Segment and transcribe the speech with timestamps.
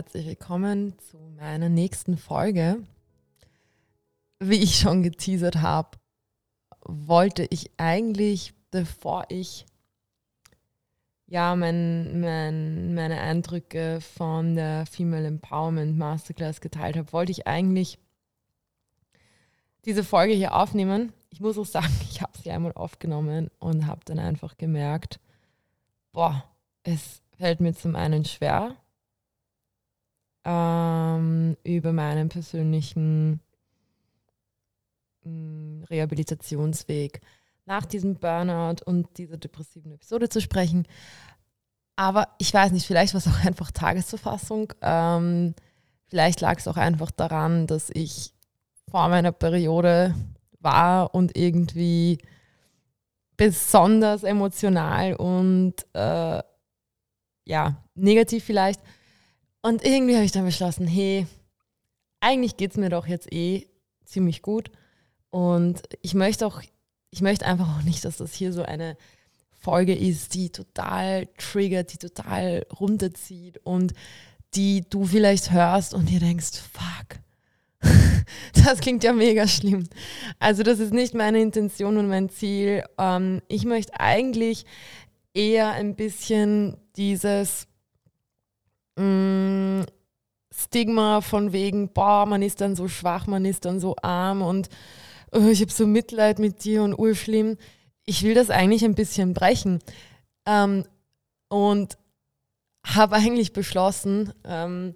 [0.00, 2.78] herzlich willkommen zu meiner nächsten Folge.
[4.38, 5.98] Wie ich schon geteasert habe,
[6.86, 9.66] wollte ich eigentlich, bevor ich
[11.26, 17.98] ja mein, mein, meine Eindrücke von der Female Empowerment Masterclass geteilt habe, wollte ich eigentlich
[19.84, 21.12] diese Folge hier aufnehmen.
[21.28, 25.20] Ich muss auch sagen, ich habe sie einmal aufgenommen und habe dann einfach gemerkt,
[26.12, 26.42] boah,
[26.84, 28.76] es fällt mir zum einen schwer,
[30.50, 33.40] ähm, über meinen persönlichen
[35.24, 37.20] mm, Rehabilitationsweg
[37.66, 40.86] nach diesem Burnout und dieser depressiven Episode zu sprechen.
[41.94, 44.72] Aber ich weiß nicht, vielleicht war es auch einfach Tagesverfassung.
[44.82, 45.54] Ähm,
[46.08, 48.32] vielleicht lag es auch einfach daran, dass ich
[48.90, 50.14] vor meiner Periode
[50.58, 52.18] war und irgendwie
[53.36, 56.42] besonders emotional und äh,
[57.46, 58.80] ja, negativ vielleicht.
[59.62, 61.26] Und irgendwie habe ich dann beschlossen, hey,
[62.20, 63.66] eigentlich geht es mir doch jetzt eh
[64.04, 64.70] ziemlich gut.
[65.30, 66.62] Und ich möchte auch,
[67.10, 68.96] ich möchte einfach auch nicht, dass das hier so eine
[69.58, 73.92] Folge ist, die total triggert, die total runterzieht und
[74.54, 77.20] die du vielleicht hörst und dir denkst, fuck,
[78.64, 79.84] das klingt ja mega schlimm.
[80.38, 82.84] Also das ist nicht meine Intention und mein Ziel.
[82.98, 84.64] Ähm, ich möchte eigentlich
[85.34, 87.68] eher ein bisschen dieses
[88.96, 89.86] mh, mm,
[90.52, 94.68] Stigma von wegen, boah, man ist dann so schwach, man ist dann so arm und
[95.32, 97.56] oh, ich habe so Mitleid mit dir und urschlimm.
[98.04, 99.78] Ich will das eigentlich ein bisschen brechen.
[100.46, 100.84] Ähm,
[101.48, 101.98] und
[102.84, 104.94] habe eigentlich beschlossen, ähm,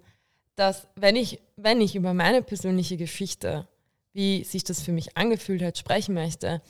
[0.55, 3.67] dass wenn ich, wenn ich über meine persönliche Geschichte,
[4.13, 6.61] wie sich das für mich angefühlt hat, sprechen möchte,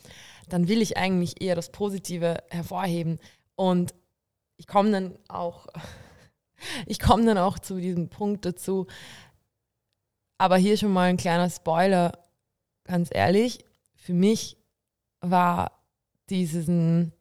[0.50, 3.20] dann will ich eigentlich eher das Positive hervorheben.
[3.56, 3.94] Und
[4.58, 5.68] ich komme dann auch,
[6.86, 8.88] ich komme dann auch zu diesem Punkt dazu.
[10.38, 12.20] Aber hier schon mal ein kleiner Spoiler,
[12.84, 13.64] ganz ehrlich,
[13.96, 14.58] für mich
[15.22, 15.72] war
[16.30, 17.14] diesen,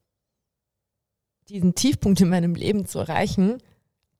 [1.49, 3.59] diesen Tiefpunkt in meinem Leben zu erreichen,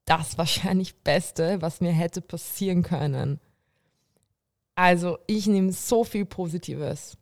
[0.05, 3.39] das wahrscheinlich Beste, was mir hätte passieren können.
[4.75, 7.17] Also ich nehme so viel Positives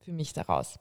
[0.00, 0.78] für mich daraus.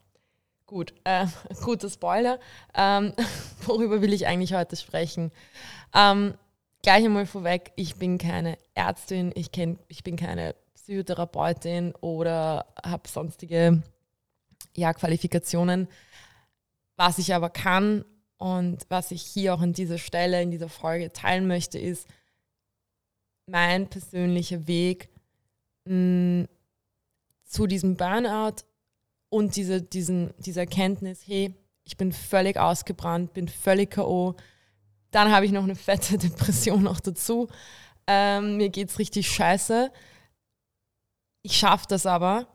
[0.66, 1.28] Gut, äh,
[1.64, 2.40] guter Spoiler.
[2.74, 3.14] Ähm,
[3.66, 5.32] worüber will ich eigentlich heute sprechen?
[5.94, 6.36] Ähm,
[6.82, 13.08] gleich einmal vorweg, ich bin keine Ärztin, ich, kenn, ich bin keine Psychotherapeutin oder habe
[13.08, 13.84] sonstige
[14.76, 15.88] ja, Qualifikationen.
[16.96, 18.06] Was ich aber kann
[18.38, 22.08] und was ich hier auch an dieser Stelle, in dieser Folge teilen möchte, ist
[23.46, 25.10] mein persönlicher Weg
[25.86, 26.48] mh, mm,
[27.44, 28.64] zu diesem Burnout
[29.30, 31.54] und diese, diesen, diese Erkenntnis, hey,
[31.84, 34.36] ich bin völlig ausgebrannt, bin völlig K.O.
[35.12, 37.48] Dann habe ich noch eine fette Depression noch dazu.
[38.08, 39.92] Ähm, mir geht es richtig scheiße.
[41.44, 42.48] Ich schaffe das aber,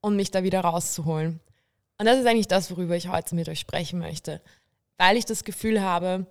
[0.00, 1.40] um mich da wieder rauszuholen.
[1.98, 4.40] Und das ist eigentlich das, worüber ich heute mit euch sprechen möchte
[5.00, 6.26] weil ich das Gefühl habe,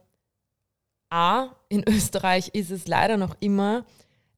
[1.10, 3.84] A, in Österreich ist es leider noch immer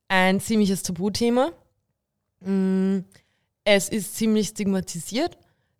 [0.08, 1.52] ein ziemliches Tabuthema.
[2.40, 3.00] Mm,
[3.66, 5.38] es ist ziemlich stigmatisiert.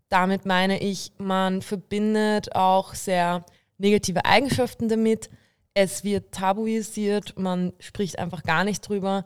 [0.10, 3.46] Damit meine ich, man verbindet auch sehr
[3.78, 5.30] negative Eigenschaften damit.
[5.74, 9.26] Es wird tabuisiert, man spricht einfach gar nicht drüber.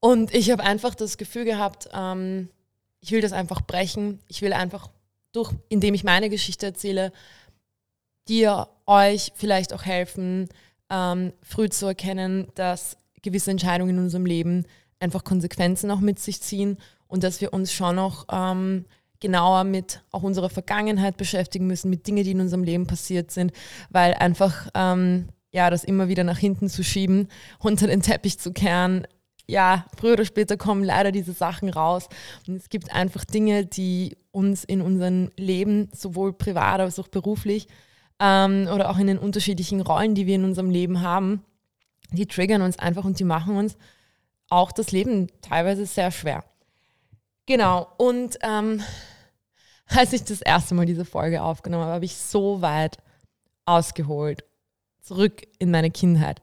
[0.00, 2.48] Und ich habe einfach das Gefühl gehabt, ähm,
[3.00, 4.20] ich will das einfach brechen.
[4.28, 4.90] Ich will einfach
[5.32, 7.12] durch, indem ich meine Geschichte erzähle,
[8.28, 10.48] dir euch vielleicht auch helfen,
[10.90, 14.64] ähm, früh zu erkennen, dass gewisse Entscheidungen in unserem Leben
[15.00, 18.86] einfach Konsequenzen auch mit sich ziehen und dass wir uns schon noch ähm,
[19.24, 23.52] genauer mit auch unserer Vergangenheit beschäftigen müssen, mit Dingen, die in unserem Leben passiert sind,
[23.88, 27.28] weil einfach ähm, ja das immer wieder nach hinten zu schieben,
[27.58, 29.06] unter den Teppich zu kehren,
[29.46, 32.08] ja, früher oder später kommen leider diese Sachen raus.
[32.46, 37.66] Und es gibt einfach Dinge, die uns in unserem Leben, sowohl privat als auch beruflich,
[38.20, 41.42] ähm, oder auch in den unterschiedlichen Rollen, die wir in unserem Leben haben,
[42.10, 43.76] die triggern uns einfach und die machen uns
[44.50, 46.44] auch das Leben teilweise sehr schwer.
[47.46, 48.82] Genau, und ähm,
[49.88, 52.98] als ich das erste Mal diese Folge aufgenommen habe, habe ich so weit
[53.66, 54.44] ausgeholt,
[55.00, 56.42] zurück in meine Kindheit.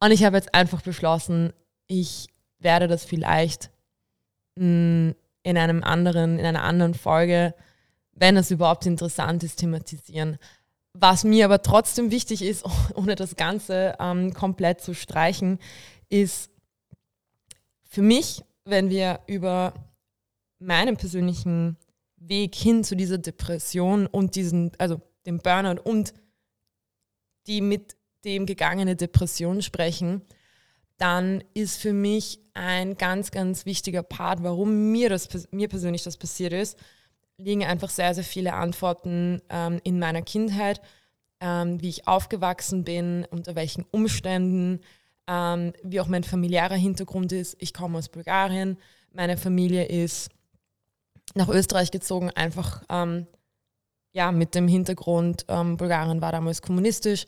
[0.00, 1.52] Und ich habe jetzt einfach beschlossen,
[1.86, 2.28] ich
[2.58, 3.70] werde das vielleicht
[4.56, 5.10] mm,
[5.42, 7.54] in einem anderen, in einer anderen Folge,
[8.12, 10.38] wenn es überhaupt interessant ist, thematisieren.
[10.92, 12.64] Was mir aber trotzdem wichtig ist,
[12.94, 15.58] ohne das Ganze ähm, komplett zu streichen,
[16.08, 16.50] ist
[17.84, 19.72] für mich, wenn wir über
[20.58, 21.76] meinen persönlichen
[22.28, 26.14] Weg hin zu dieser Depression und diesen, also dem Burnout und
[27.46, 30.22] die mit dem gegangene Depression sprechen,
[30.98, 36.16] dann ist für mich ein ganz, ganz wichtiger Part, warum mir, das, mir persönlich das
[36.16, 36.76] passiert ist,
[37.38, 40.80] liegen einfach sehr, sehr viele Antworten ähm, in meiner Kindheit,
[41.40, 44.80] ähm, wie ich aufgewachsen bin, unter welchen Umständen,
[45.28, 47.56] ähm, wie auch mein familiärer Hintergrund ist.
[47.60, 48.76] Ich komme aus Bulgarien,
[49.12, 50.30] meine Familie ist
[51.34, 53.26] nach Österreich gezogen, einfach ähm,
[54.12, 57.26] ja, mit dem Hintergrund, ähm, Bulgarien war damals kommunistisch.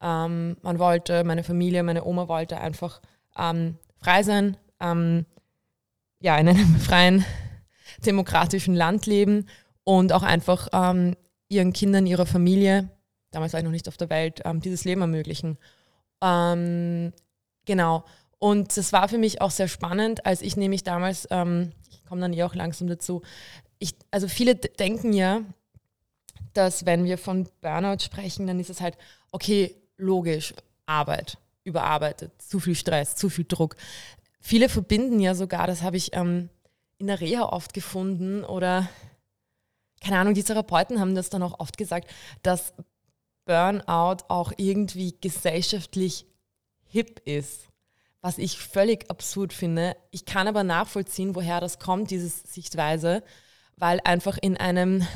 [0.00, 3.00] Ähm, man wollte, meine Familie, meine Oma wollte einfach
[3.34, 7.24] frei sein, ja, in einem freien
[8.04, 9.46] demokratischen Land leben
[9.84, 11.16] und auch einfach ähm,
[11.48, 12.90] ihren Kindern, ihrer Familie,
[13.30, 15.58] damals war ich noch nicht auf der Welt, ähm, dieses Leben ermöglichen.
[16.22, 17.12] Ähm,
[17.64, 18.04] genau.
[18.42, 22.22] Und das war für mich auch sehr spannend, als ich nämlich damals, ähm, ich komme
[22.22, 23.22] dann eh auch langsam dazu,
[23.78, 25.42] ich, also viele denken ja,
[26.52, 28.98] dass wenn wir von Burnout sprechen, dann ist es halt,
[29.30, 30.54] okay, logisch,
[30.86, 33.76] Arbeit, überarbeitet, zu viel Stress, zu viel Druck.
[34.40, 36.48] Viele verbinden ja sogar, das habe ich ähm,
[36.98, 38.88] in der Reha oft gefunden oder
[40.00, 42.10] keine Ahnung, die Therapeuten haben das dann auch oft gesagt,
[42.42, 42.74] dass
[43.44, 46.26] Burnout auch irgendwie gesellschaftlich
[46.82, 47.71] hip ist,
[48.22, 49.96] was ich völlig absurd finde.
[50.12, 53.22] Ich kann aber nachvollziehen, woher das kommt, diese Sichtweise,
[53.76, 55.06] weil einfach in einem,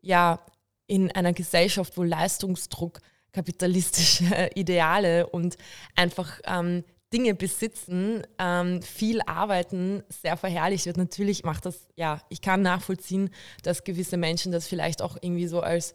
[0.00, 0.40] ja,
[0.88, 3.00] in einer Gesellschaft, wo Leistungsdruck,
[3.32, 5.56] kapitalistische Ideale und
[5.94, 6.82] einfach ähm,
[7.12, 10.96] Dinge besitzen, ähm, viel arbeiten, sehr verherrlicht wird.
[10.96, 13.30] Natürlich macht das, ja, ich kann nachvollziehen,
[13.62, 15.94] dass gewisse Menschen das vielleicht auch irgendwie so als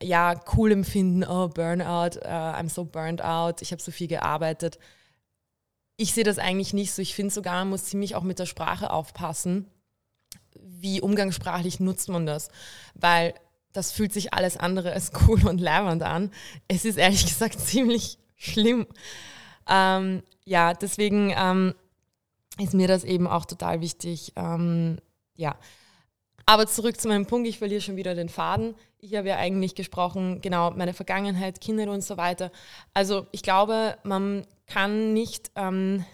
[0.00, 4.78] ja, cool empfinden, oh, Burnout, uh, I'm so burned out, ich habe so viel gearbeitet.
[6.00, 7.02] Ich sehe das eigentlich nicht so.
[7.02, 9.68] Ich finde sogar, man muss ziemlich auch mit der Sprache aufpassen.
[10.54, 12.50] Wie umgangssprachlich nutzt man das?
[12.94, 13.34] Weil
[13.72, 16.30] das fühlt sich alles andere als cool und leibend an.
[16.68, 18.86] Es ist ehrlich gesagt ziemlich schlimm.
[19.68, 21.74] Ähm, ja, deswegen ähm,
[22.60, 24.32] ist mir das eben auch total wichtig.
[24.36, 24.98] Ähm,
[25.34, 25.56] ja.
[26.48, 28.74] Aber zurück zu meinem Punkt, ich verliere schon wieder den Faden.
[29.00, 32.50] Ich habe ja eigentlich gesprochen, genau, meine Vergangenheit, Kinder und so weiter.
[32.94, 36.06] Also ich glaube, man kann nicht ähm,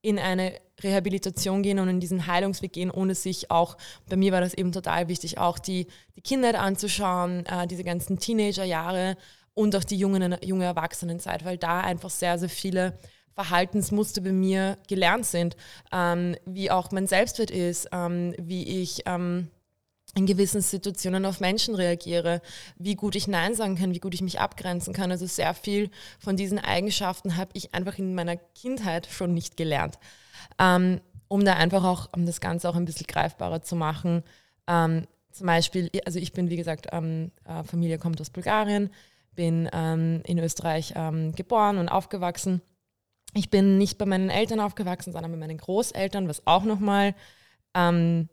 [0.00, 3.76] in eine Rehabilitation gehen und in diesen Heilungsweg gehen, ohne sich auch,
[4.08, 8.20] bei mir war das eben total wichtig, auch die, die Kindheit anzuschauen, äh, diese ganzen
[8.20, 9.16] Teenagerjahre
[9.54, 12.96] und auch die jungen, junge Erwachsenenzeit, weil da einfach sehr, sehr viele
[13.36, 15.56] Verhaltensmuster bei mir gelernt sind,
[15.92, 19.48] ähm, wie auch mein Selbstwert ist, ähm, wie ich ähm,
[20.14, 22.40] in gewissen Situationen auf Menschen reagiere,
[22.78, 25.10] wie gut ich Nein sagen kann, wie gut ich mich abgrenzen kann.
[25.10, 29.98] Also sehr viel von diesen Eigenschaften habe ich einfach in meiner Kindheit schon nicht gelernt.
[30.58, 34.22] Ähm, um da einfach auch, um das Ganze auch ein bisschen greifbarer zu machen.
[34.66, 38.90] Ähm, zum Beispiel, also ich bin, wie gesagt, ähm, äh, Familie kommt aus Bulgarien
[39.34, 40.94] bin in Österreich
[41.36, 42.62] geboren und aufgewachsen.
[43.36, 47.14] Ich bin nicht bei meinen Eltern aufgewachsen, sondern bei meinen Großeltern, was auch nochmal
[47.74, 48.30] ähm,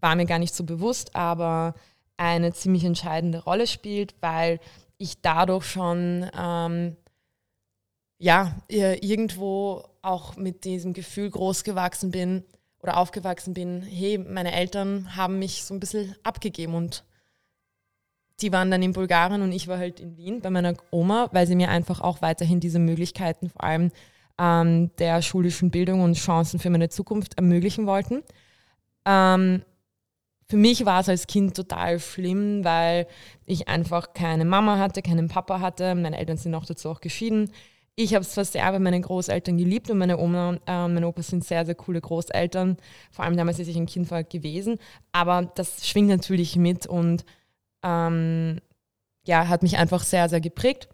[0.00, 1.74] war mir gar nicht so bewusst, aber
[2.16, 4.58] eine ziemlich entscheidende Rolle spielt, weil
[4.96, 6.96] ich dadurch schon ähm,
[8.18, 12.42] ja irgendwo auch mit diesem Gefühl groß gewachsen bin
[12.80, 17.04] oder aufgewachsen bin, hey, meine Eltern haben mich so ein bisschen abgegeben und
[18.40, 21.46] die waren dann in Bulgarien und ich war halt in Wien bei meiner Oma, weil
[21.46, 23.90] sie mir einfach auch weiterhin diese Möglichkeiten, vor allem
[24.38, 28.22] ähm, der schulischen Bildung und Chancen für meine Zukunft ermöglichen wollten.
[29.04, 29.62] Ähm,
[30.50, 33.06] für mich war es als Kind total schlimm, weil
[33.44, 35.94] ich einfach keine Mama hatte, keinen Papa hatte.
[35.94, 37.50] Meine Eltern sind auch dazu auch geschieden.
[37.96, 41.08] Ich habe es zwar sehr bei meinen Großeltern geliebt und meine Oma äh, und meine
[41.08, 42.76] Opa sind sehr, sehr coole Großeltern.
[43.10, 44.78] Vor allem damals, als ich ein Kind war, gewesen.
[45.10, 47.24] Aber das schwingt natürlich mit und
[47.82, 48.60] ähm,
[49.26, 50.88] ja, hat mich einfach sehr, sehr geprägt.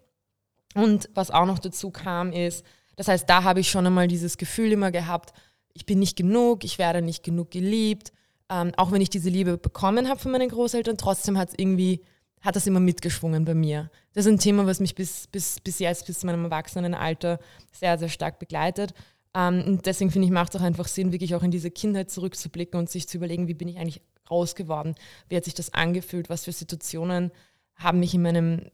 [0.75, 2.65] Und was auch noch dazu kam, ist,
[2.97, 5.33] das heißt, da habe ich schon einmal dieses Gefühl immer gehabt,
[5.75, 8.13] ich bin nicht genug, ich werde nicht genug geliebt.
[8.49, 12.03] Ähm, auch wenn ich diese Liebe bekommen habe von meinen Großeltern, trotzdem hat es irgendwie,
[12.41, 13.91] hat das immer mitgeschwungen bei mir.
[14.13, 17.41] Das ist ein Thema, was mich bis, bis, bis jetzt, bis zu meinem Erwachsenenalter
[17.73, 18.95] sehr, sehr stark begleitet.
[19.35, 22.11] Ähm, und deswegen finde ich, macht es auch einfach Sinn, wirklich auch in diese Kindheit
[22.11, 24.95] zurückzublicken und sich zu überlegen, wie bin ich eigentlich groß geworden?
[25.29, 26.29] Wie hat sich das angefühlt?
[26.29, 27.33] Was für Situationen
[27.77, 28.71] haben mich in, meinem, in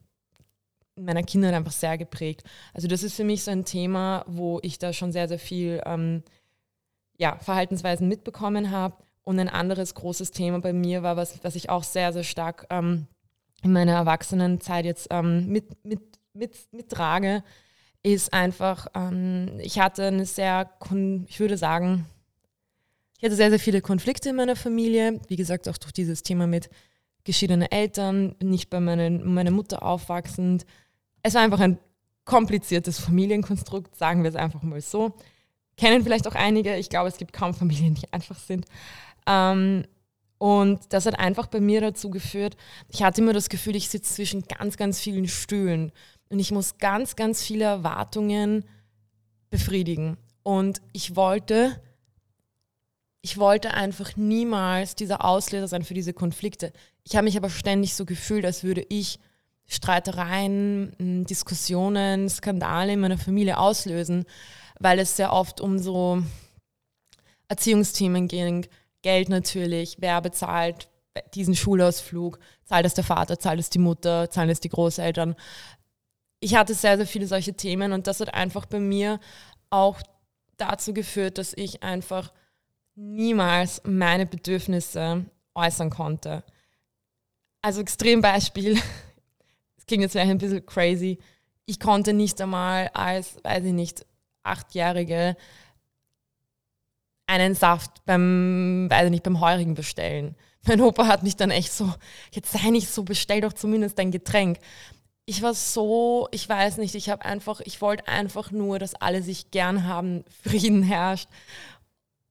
[0.96, 2.44] meiner Kindheit einfach sehr geprägt?
[2.74, 5.80] Also das ist für mich so ein Thema, wo ich da schon sehr, sehr viel
[5.84, 6.22] ähm,
[7.18, 8.96] ja, Verhaltensweisen mitbekommen habe.
[9.22, 12.66] Und ein anderes großes Thema bei mir war, was, was ich auch sehr, sehr stark
[12.70, 13.06] ähm,
[13.62, 16.00] in meiner Erwachsenenzeit jetzt ähm, mit, mit,
[16.32, 17.44] mit, mittrage,
[18.02, 20.70] ist einfach, ähm, ich hatte eine sehr,
[21.26, 22.06] ich würde sagen,
[23.18, 25.20] ich hatte sehr, sehr viele Konflikte in meiner Familie.
[25.28, 26.70] Wie gesagt, auch durch dieses Thema mit
[27.24, 30.64] geschiedenen Eltern, nicht bei meinen, meiner Mutter aufwachsend.
[31.22, 31.78] Es war einfach ein
[32.24, 35.14] kompliziertes Familienkonstrukt, sagen wir es einfach mal so.
[35.76, 36.76] Kennen vielleicht auch einige.
[36.76, 38.66] Ich glaube, es gibt kaum Familien, die einfach sind.
[39.26, 39.84] Ähm,
[40.38, 42.56] und das hat einfach bei mir dazu geführt,
[42.88, 45.92] ich hatte immer das Gefühl, ich sitze zwischen ganz, ganz vielen Stühlen
[46.30, 48.64] und ich muss ganz, ganz viele Erwartungen
[49.50, 50.16] befriedigen.
[50.42, 51.78] Und ich wollte,
[53.22, 56.72] ich wollte einfach niemals dieser Auslöser sein für diese Konflikte.
[57.04, 59.18] Ich habe mich aber ständig so gefühlt, als würde ich
[59.66, 64.24] Streitereien, Diskussionen, Skandale in meiner Familie auslösen,
[64.80, 66.22] weil es sehr oft um so
[67.48, 68.66] Erziehungsthemen ging,
[69.02, 70.88] Geld natürlich, wer bezahlt
[71.34, 75.34] diesen Schulausflug, zahlt es der Vater, zahlt es die Mutter, zahlen es die Großeltern.
[76.40, 79.20] Ich hatte sehr, sehr viele solche Themen und das hat einfach bei mir
[79.68, 80.00] auch
[80.56, 82.32] dazu geführt, dass ich einfach
[83.00, 86.44] niemals meine Bedürfnisse äußern konnte.
[87.62, 88.76] Also Extrembeispiel,
[89.76, 91.18] es klingt jetzt vielleicht ein bisschen crazy,
[91.66, 94.06] ich konnte nicht einmal als, weiß ich nicht,
[94.42, 95.36] Achtjährige
[97.26, 100.34] einen Saft beim, weiß ich nicht, beim Heurigen bestellen.
[100.66, 101.92] Mein Opa hat mich dann echt so,
[102.32, 104.58] jetzt sei nicht so, bestell doch zumindest dein Getränk.
[105.26, 109.22] Ich war so, ich weiß nicht, ich habe einfach, ich wollte einfach nur, dass alle
[109.22, 111.28] sich gern haben, Frieden herrscht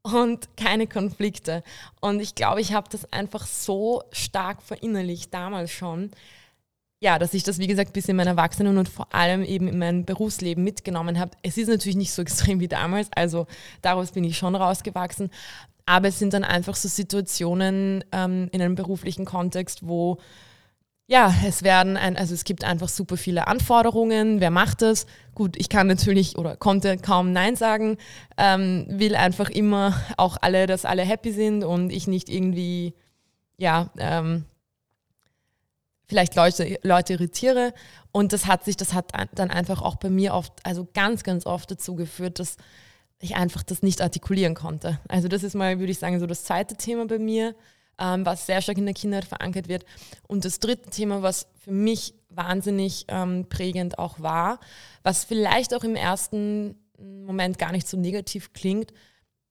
[0.03, 1.63] und keine Konflikte.
[2.01, 6.11] Und ich glaube, ich habe das einfach so stark verinnerlicht damals schon,
[7.01, 9.79] ja, dass ich das, wie gesagt, bis in mein Erwachsenen und vor allem eben in
[9.79, 11.31] mein Berufsleben mitgenommen habe.
[11.43, 13.47] Es ist natürlich nicht so extrem wie damals, also
[13.81, 15.29] daraus bin ich schon rausgewachsen.
[15.85, 20.19] Aber es sind dann einfach so Situationen ähm, in einem beruflichen Kontext, wo
[21.09, 24.39] ja, es werden ein, also es gibt einfach super viele Anforderungen.
[24.41, 25.07] Wer macht das?
[25.33, 27.97] Gut, ich kann natürlich oder konnte kaum Nein sagen,
[28.37, 32.93] ähm, will einfach immer auch alle, dass alle happy sind und ich nicht irgendwie,
[33.57, 34.45] ja, ähm,
[36.07, 37.73] vielleicht Leute, Leute irritiere.
[38.11, 41.47] Und das hat sich, das hat dann einfach auch bei mir oft, also ganz, ganz
[41.47, 42.57] oft dazu geführt, dass
[43.19, 44.99] ich einfach das nicht artikulieren konnte.
[45.07, 47.55] Also das ist mal, würde ich sagen, so das zweite Thema bei mir,
[47.99, 49.85] ähm, was sehr stark in der Kindheit verankert wird.
[50.27, 54.59] Und das dritte Thema, was für mich wahnsinnig ähm, prägend auch war,
[55.03, 58.93] was vielleicht auch im ersten Moment gar nicht so negativ klingt,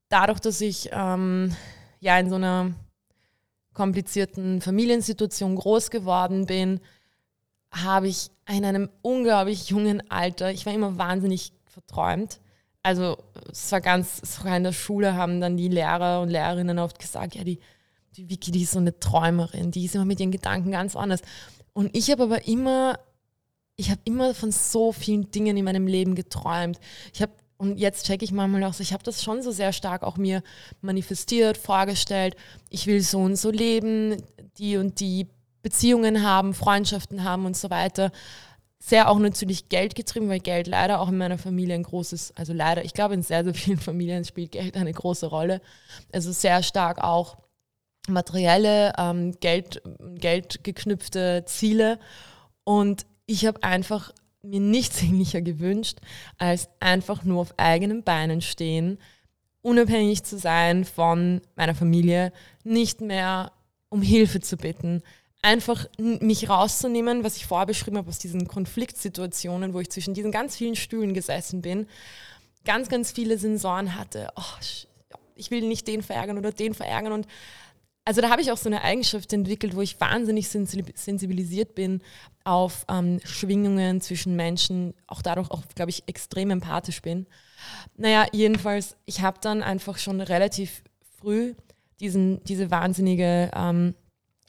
[0.09, 1.55] dadurch, dass ich ähm,
[2.01, 2.73] ja in so einer
[3.75, 6.81] komplizierten Familiensituation groß geworden bin,
[7.71, 12.41] habe ich in einem unglaublich jungen Alter, ich war immer wahnsinnig verträumt.
[12.83, 13.19] Also
[13.51, 17.35] es war ganz, sogar in der Schule haben dann die Lehrer und Lehrerinnen oft gesagt,
[17.35, 17.59] ja, die,
[18.17, 21.21] die Vicky, die ist so eine Träumerin, die ist immer mit ihren Gedanken ganz anders.
[21.73, 22.99] Und ich habe aber immer,
[23.77, 26.81] ich habe immer von so vielen Dingen in meinem Leben geträumt.
[27.13, 29.73] Ich habe und jetzt checke ich manchmal auch so, ich habe das schon so sehr
[29.73, 30.43] stark auch mir
[30.81, 32.37] manifestiert, vorgestellt,
[32.71, 34.23] ich will so und so leben,
[34.59, 35.27] die und die
[35.61, 38.13] Beziehungen haben, Freundschaften haben und so weiter.
[38.79, 42.53] Sehr auch natürlich Geld getrieben, weil Geld leider auch in meiner Familie ein großes, also
[42.53, 45.61] leider, ich glaube in sehr, sehr vielen Familien spielt Geld eine große Rolle.
[46.13, 47.39] Also sehr stark auch
[48.09, 49.83] materielle, ähm, Geld,
[50.63, 51.99] geknüpfte Ziele.
[52.65, 54.13] Und ich habe einfach
[54.43, 55.99] mir nichts sehnlicher gewünscht,
[56.39, 58.99] als einfach nur auf eigenen Beinen stehen,
[59.63, 62.33] unabhängig zu sein von meiner Familie,
[62.65, 63.53] nicht mehr
[63.89, 65.03] um Hilfe zu bitten,
[65.41, 70.57] einfach mich rauszunehmen, was ich vorher habe, aus diesen Konfliktsituationen, wo ich zwischen diesen ganz
[70.57, 71.87] vielen Stühlen gesessen bin,
[72.65, 74.43] ganz, ganz viele Sensoren hatte, oh,
[75.39, 77.27] ich will nicht den verärgern oder den verärgern und
[78.09, 82.01] also da habe ich auch so eine Eigenschaft entwickelt, wo ich wahnsinnig sensibilisiert bin
[82.43, 87.27] auf ähm, Schwingungen zwischen Menschen, auch dadurch auch, glaube ich, extrem empathisch bin.
[87.99, 90.83] Naja, jedenfalls, ich habe dann einfach schon relativ
[91.19, 91.55] früh
[92.01, 93.95] diesen, diese wahnsinnige, ähm,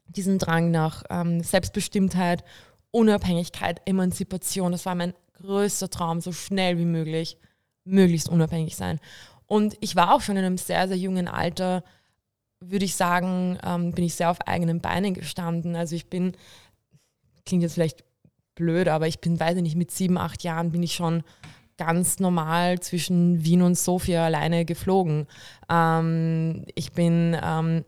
[0.08, 2.46] diesen Drang nach ähm, Selbstbestimmtheit,
[2.92, 4.72] Unabhängigkeit, Emanzipation.
[4.72, 7.38] Das war mein größter Traum, so schnell wie möglich,
[7.84, 9.02] möglichst unabhängig sein.
[9.48, 11.84] Und ich war auch schon in einem sehr, sehr jungen Alter,
[12.60, 15.76] würde ich sagen, ähm, bin ich sehr auf eigenen Beinen gestanden.
[15.76, 16.34] Also ich bin,
[17.46, 18.04] klingt jetzt vielleicht
[18.56, 21.24] blöd, aber ich bin, weiß ich nicht, mit sieben, acht Jahren bin ich schon
[21.78, 25.28] ganz normal zwischen Wien und Sofia alleine geflogen.
[25.70, 27.86] Ähm, ich bin ähm,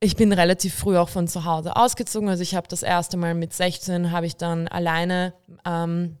[0.00, 2.28] ich bin relativ früh auch von zu Hause ausgezogen.
[2.28, 5.32] Also ich habe das erste Mal mit 16 habe ich dann alleine
[5.64, 6.16] ähm,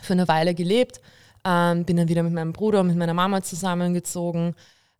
[0.00, 1.00] für eine Weile gelebt.
[1.44, 4.54] Ähm, bin dann wieder mit meinem Bruder und mit meiner Mama zusammengezogen.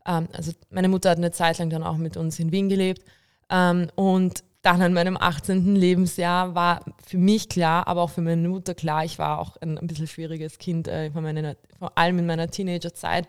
[0.07, 3.03] Ähm, also meine Mutter hat eine Zeit lang dann auch mit uns in Wien gelebt.
[3.51, 5.77] Ähm, und dann an meinem 18.
[5.77, 9.79] Lebensjahr war für mich klar, aber auch für meine Mutter klar, ich war auch ein,
[9.79, 13.29] ein bisschen schwieriges Kind, äh, vor, meiner, vor allem in meiner Teenagerzeit,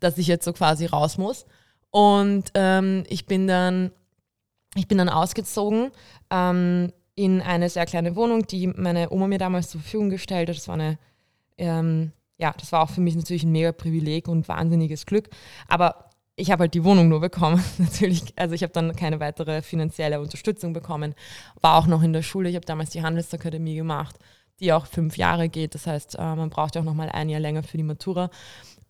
[0.00, 1.46] dass ich jetzt so quasi raus muss.
[1.90, 3.92] Und ähm, ich bin dann,
[4.74, 5.92] ich bin dann ausgezogen.
[6.30, 10.56] Ähm, in eine sehr kleine Wohnung, die meine Oma mir damals zur Verfügung gestellt hat.
[10.56, 10.98] Das war eine,
[11.58, 15.28] ähm, ja, das war auch für mich natürlich ein mega Privileg und wahnsinniges Glück.
[15.68, 18.22] Aber ich habe halt die Wohnung nur bekommen, natürlich.
[18.36, 21.14] Also ich habe dann keine weitere finanzielle Unterstützung bekommen.
[21.60, 22.48] War auch noch in der Schule.
[22.48, 24.16] Ich habe damals die Handelsakademie gemacht,
[24.60, 25.74] die auch fünf Jahre geht.
[25.74, 28.30] Das heißt, äh, man braucht ja auch noch mal ein Jahr länger für die Matura.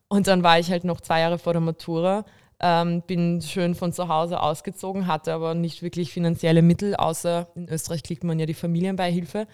[0.08, 2.26] Und dann war ich halt noch zwei Jahre vor der Matura,
[2.60, 7.68] ähm, bin schön von zu Hause ausgezogen, hatte aber nicht wirklich finanzielle Mittel, außer in
[7.68, 9.48] Österreich kriegt man ja die Familienbeihilfe.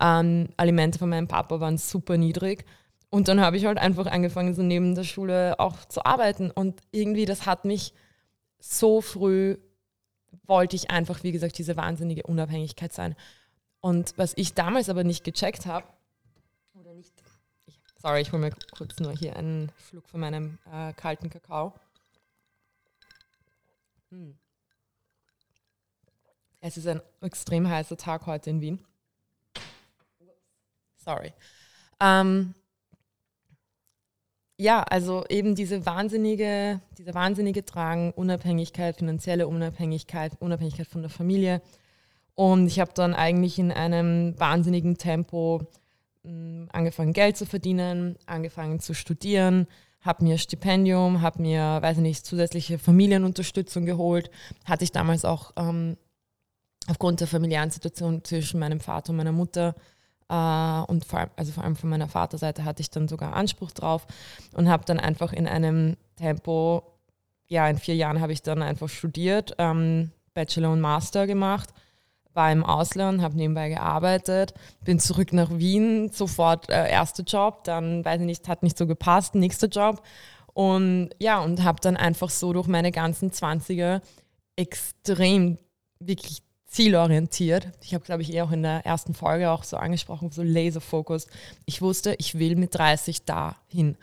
[0.00, 2.64] Ähm, Alimente von meinem Papa waren super niedrig.
[3.10, 6.50] Und dann habe ich halt einfach angefangen, so neben der Schule auch zu arbeiten.
[6.50, 7.94] Und irgendwie, das hat mich
[8.58, 9.56] so früh,
[10.44, 13.16] wollte ich einfach, wie gesagt, diese wahnsinnige Unabhängigkeit sein.
[13.80, 15.86] Und was ich damals aber nicht gecheckt habe,
[16.74, 17.14] oder nicht,
[17.66, 21.72] ich, sorry, ich hole mir kurz nur hier einen Schluck von meinem äh, kalten Kakao.
[24.10, 24.36] Hm.
[26.60, 28.84] Es ist ein extrem heißer Tag heute in Wien.
[30.96, 31.32] Sorry.
[32.00, 32.54] Ähm,
[34.58, 41.62] ja, also eben diese wahnsinnige, dieser wahnsinnige Drang, Unabhängigkeit, finanzielle Unabhängigkeit, Unabhängigkeit von der Familie.
[42.34, 45.62] Und ich habe dann eigentlich in einem wahnsinnigen Tempo
[46.24, 49.68] mh, hm, angefangen, Geld zu verdienen, angefangen zu studieren,
[50.00, 54.30] habe mir Stipendium, habe mir, weiß ich nicht, zusätzliche Familienunterstützung geholt.
[54.64, 55.96] Hatte ich damals auch ähm,
[56.88, 59.74] aufgrund der familiären Situation zwischen meinem Vater und meiner Mutter
[60.30, 63.72] Uh, und vor allem, also vor allem von meiner Vaterseite hatte ich dann sogar Anspruch
[63.72, 64.06] drauf
[64.54, 66.82] und habe dann einfach in einem Tempo,
[67.46, 71.70] ja, in vier Jahren habe ich dann einfach studiert, ähm, Bachelor und Master gemacht,
[72.34, 74.52] war im Ausland, habe nebenbei gearbeitet,
[74.84, 78.86] bin zurück nach Wien, sofort äh, erster Job, dann weiß ich nicht, hat nicht so
[78.86, 80.02] gepasst, nächster Job
[80.52, 84.02] und ja, und habe dann einfach so durch meine ganzen 20er
[84.56, 85.56] extrem
[86.00, 87.68] wirklich zielorientiert.
[87.82, 91.26] Ich habe, glaube ich, eh auch in der ersten Folge auch so angesprochen, so Laser-Focus.
[91.64, 93.96] Ich wusste, ich will mit 30 dahin.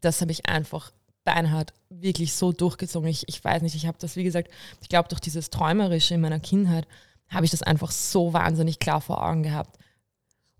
[0.00, 0.92] Das habe ich einfach
[1.24, 3.08] beinhart wirklich so durchgezogen.
[3.08, 6.20] Ich, ich weiß nicht, ich habe das, wie gesagt, ich glaube, durch dieses Träumerische in
[6.20, 6.86] meiner Kindheit
[7.28, 9.78] habe ich das einfach so wahnsinnig klar vor Augen gehabt.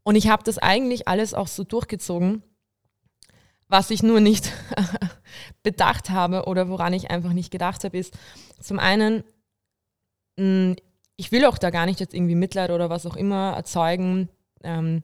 [0.03, 2.43] Und ich habe das eigentlich alles auch so durchgezogen,
[3.69, 4.51] was ich nur nicht
[5.63, 8.15] bedacht habe oder woran ich einfach nicht gedacht habe, ist
[8.61, 9.23] zum einen,
[10.39, 10.77] hm,
[11.21, 14.31] ich will auch da gar nicht jetzt irgendwie Mitleid oder was auch immer erzeugen.
[14.65, 15.03] Ähm,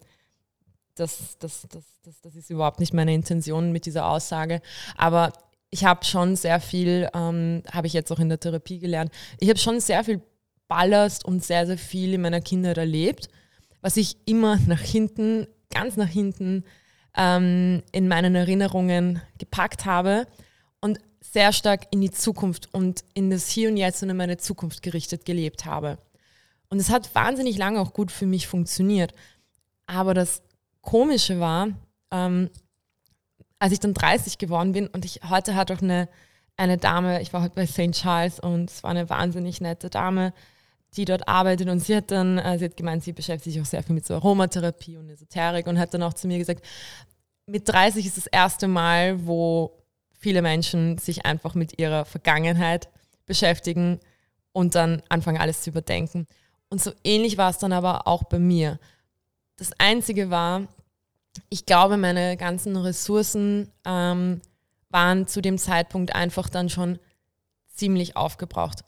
[0.95, 4.63] das, das, das, das, das ist überhaupt nicht meine Intention mit dieser Aussage.
[4.97, 5.35] Aber
[5.69, 9.51] ich habe schon sehr viel, ähm, habe ich jetzt auch in der Therapie gelernt, ich
[9.51, 10.23] habe schon sehr viel
[10.69, 13.29] Ballast und sehr, sehr viel in meiner Kindheit erlebt,
[13.83, 16.65] was ich immer nach hinten, ganz nach hinten
[17.15, 20.27] ähm, in meinen Erinnerungen gepackt habe
[20.81, 24.39] und sehr stark in die Zukunft und in das Hier und Jetzt und in meine
[24.39, 25.99] Zukunft gerichtet gelebt habe.
[26.69, 29.15] Und es hat wahnsinnig lange auch gut für mich funktioniert.
[29.87, 30.43] Aber das
[30.83, 31.69] Komische war,
[32.11, 32.51] ähm,
[33.59, 36.09] als ich dann 30 geworden bin und ich heute hat auch eine,
[36.57, 37.93] eine Dame, ich war heute bei St.
[37.93, 40.33] Charles und es war eine wahnsinnig nette Dame,
[40.97, 43.67] die dort arbeitet und sie hat dann, äh, sie hat gemeint, sie beschäftigt sich auch
[43.67, 46.65] sehr viel mit so Aromatherapie und Esoterik und hat dann auch zu mir gesagt,
[47.47, 49.73] mit 30 ist das erste Mal, wo
[50.19, 52.89] viele Menschen sich einfach mit ihrer Vergangenheit
[53.27, 54.01] beschäftigen
[54.53, 56.27] und dann anfangen alles zu überdenken.
[56.69, 58.79] Und so ähnlich war es dann aber auch bei mir.
[59.57, 60.67] Das Einzige war,
[61.49, 64.41] ich glaube, meine ganzen Ressourcen ähm,
[64.91, 66.99] waren zu dem Zeitpunkt einfach dann schon
[67.69, 68.83] ziemlich aufgebraucht.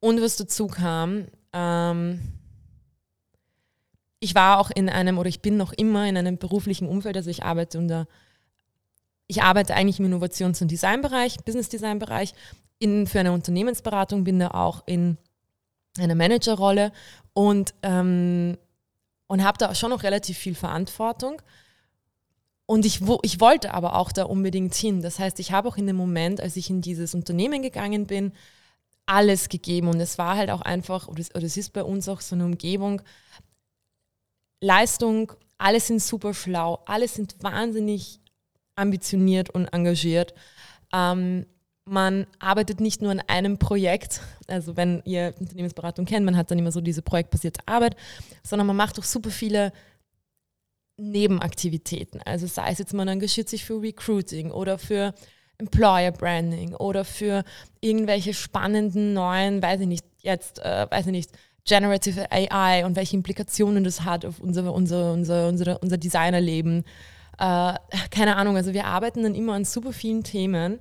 [0.00, 2.20] Und was dazu kam, ähm,
[4.18, 7.30] ich war auch in einem, oder ich bin noch immer in einem beruflichen Umfeld, also
[7.30, 8.06] ich arbeite unter,
[9.26, 12.34] ich arbeite eigentlich im Innovations- und Designbereich, Business Design Bereich,
[12.78, 15.18] in, für eine Unternehmensberatung, bin da auch in
[16.00, 16.92] einer Managerrolle
[17.32, 18.58] und, ähm,
[19.26, 21.40] und habe da schon noch relativ viel Verantwortung.
[22.66, 25.02] Und ich, wo, ich wollte aber auch da unbedingt hin.
[25.02, 28.32] Das heißt, ich habe auch in dem Moment, als ich in dieses Unternehmen gegangen bin,
[29.06, 29.88] alles gegeben.
[29.88, 32.36] Und es war halt auch einfach, oder es, oder es ist bei uns auch so
[32.36, 33.02] eine Umgebung,
[34.60, 38.20] Leistung, alle sind super schlau, alle sind wahnsinnig
[38.76, 40.34] ambitioniert und engagiert.
[40.92, 41.46] Ähm,
[41.90, 46.58] man arbeitet nicht nur an einem Projekt, also wenn ihr Unternehmensberatung kennt, man hat dann
[46.58, 47.96] immer so diese projektbasierte Arbeit,
[48.44, 49.72] sondern man macht auch super viele
[50.96, 52.22] Nebenaktivitäten.
[52.24, 55.14] Also sei es jetzt, man engagiert sich für Recruiting oder für
[55.58, 57.42] Employer Branding oder für
[57.80, 61.32] irgendwelche spannenden neuen, weiß ich nicht, jetzt, äh, weiß ich nicht,
[61.64, 66.84] Generative AI und welche Implikationen das hat auf unser, unser, unser, unser, unser Designerleben.
[67.38, 67.74] Äh,
[68.10, 70.78] keine Ahnung, also wir arbeiten dann immer an super vielen Themen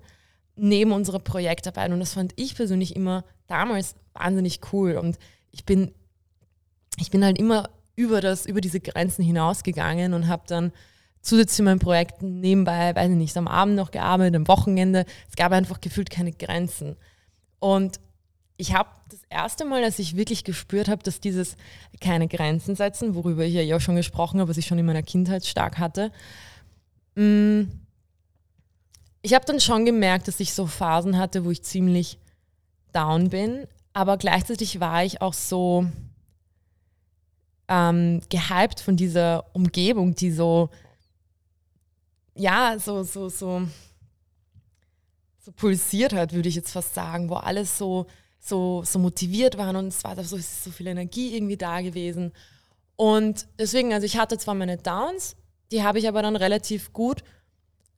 [0.59, 1.91] neben unserer Projektarbeit.
[1.91, 4.97] Und das fand ich persönlich immer damals wahnsinnig cool.
[4.97, 5.17] Und
[5.51, 5.91] ich bin,
[6.97, 10.71] ich bin halt immer über, das, über diese Grenzen hinausgegangen und habe dann
[11.21, 15.05] zusätzlich zu meinen Projekten nebenbei, weiß ich nicht, am Abend noch gearbeitet, am Wochenende.
[15.29, 16.95] Es gab einfach gefühlt keine Grenzen.
[17.59, 17.99] Und
[18.57, 21.55] ich habe das erste Mal, als ich wirklich gespürt habe, dass dieses
[22.01, 25.03] keine Grenzen setzen, worüber ich ja auch schon gesprochen habe, was ich schon in meiner
[25.03, 26.11] Kindheit stark hatte,
[27.15, 27.63] mm,
[29.21, 32.19] ich habe dann schon gemerkt, dass ich so Phasen hatte, wo ich ziemlich
[32.93, 35.85] down bin, aber gleichzeitig war ich auch so
[37.67, 40.69] ähm, gehypt von dieser Umgebung, die so
[42.39, 43.67] ja, so, so, so,
[45.39, 48.05] so pulsiert hat, würde ich jetzt fast sagen, wo alles so,
[48.39, 52.31] so, so motiviert waren und es war so, so viel Energie irgendwie da gewesen.
[52.95, 55.35] Und deswegen, also ich hatte zwar meine Downs,
[55.71, 57.23] die habe ich aber dann relativ gut.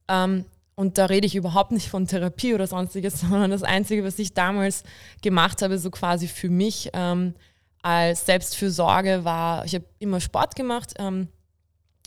[0.07, 4.19] Ähm, und da rede ich überhaupt nicht von Therapie oder sonstiges, sondern das Einzige, was
[4.19, 4.83] ich damals
[5.21, 7.33] gemacht habe, so quasi für mich ähm,
[7.81, 10.93] als Selbstfürsorge war, ich habe immer Sport gemacht.
[10.99, 11.27] Ähm,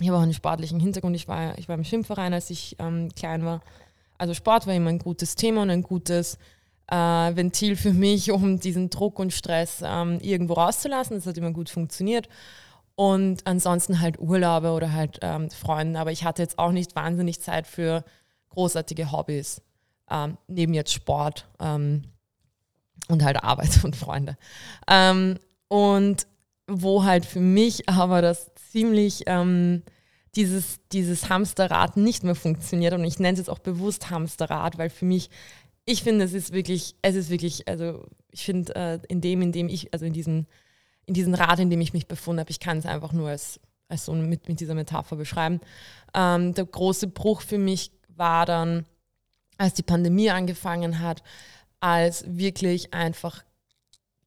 [0.00, 1.14] ich habe auch einen sportlichen Hintergrund.
[1.16, 3.60] Ich war, ich war im Schwimmverein, als ich ähm, klein war.
[4.18, 6.38] Also Sport war immer ein gutes Thema und ein gutes
[6.88, 11.16] äh, Ventil für mich, um diesen Druck und Stress ähm, irgendwo rauszulassen.
[11.16, 12.28] Das hat immer gut funktioniert.
[12.96, 15.98] Und ansonsten halt Urlaube oder halt ähm, Freunde.
[15.98, 18.04] Aber ich hatte jetzt auch nicht wahnsinnig Zeit für
[18.54, 19.60] großartige Hobbys,
[20.10, 22.02] ähm, neben jetzt Sport ähm,
[23.08, 24.36] und halt Arbeit und Freunde.
[24.88, 25.38] Ähm,
[25.68, 26.26] und
[26.66, 29.82] wo halt für mich aber das ziemlich ähm,
[30.36, 32.94] dieses, dieses Hamsterrad nicht mehr funktioniert.
[32.94, 35.30] Und ich nenne es jetzt auch bewusst Hamsterrad, weil für mich,
[35.84, 39.52] ich finde, es ist wirklich, es ist wirklich, also ich finde, äh, in dem, in
[39.52, 40.46] dem ich, also in diesem,
[41.06, 43.60] in diesem Rad, in dem ich mich befunden habe, ich kann es einfach nur als,
[43.88, 45.60] als so mit, mit dieser Metapher beschreiben.
[46.14, 48.86] Ähm, der große Bruch für mich war dann,
[49.56, 51.22] als die Pandemie angefangen hat,
[51.80, 53.44] als wirklich einfach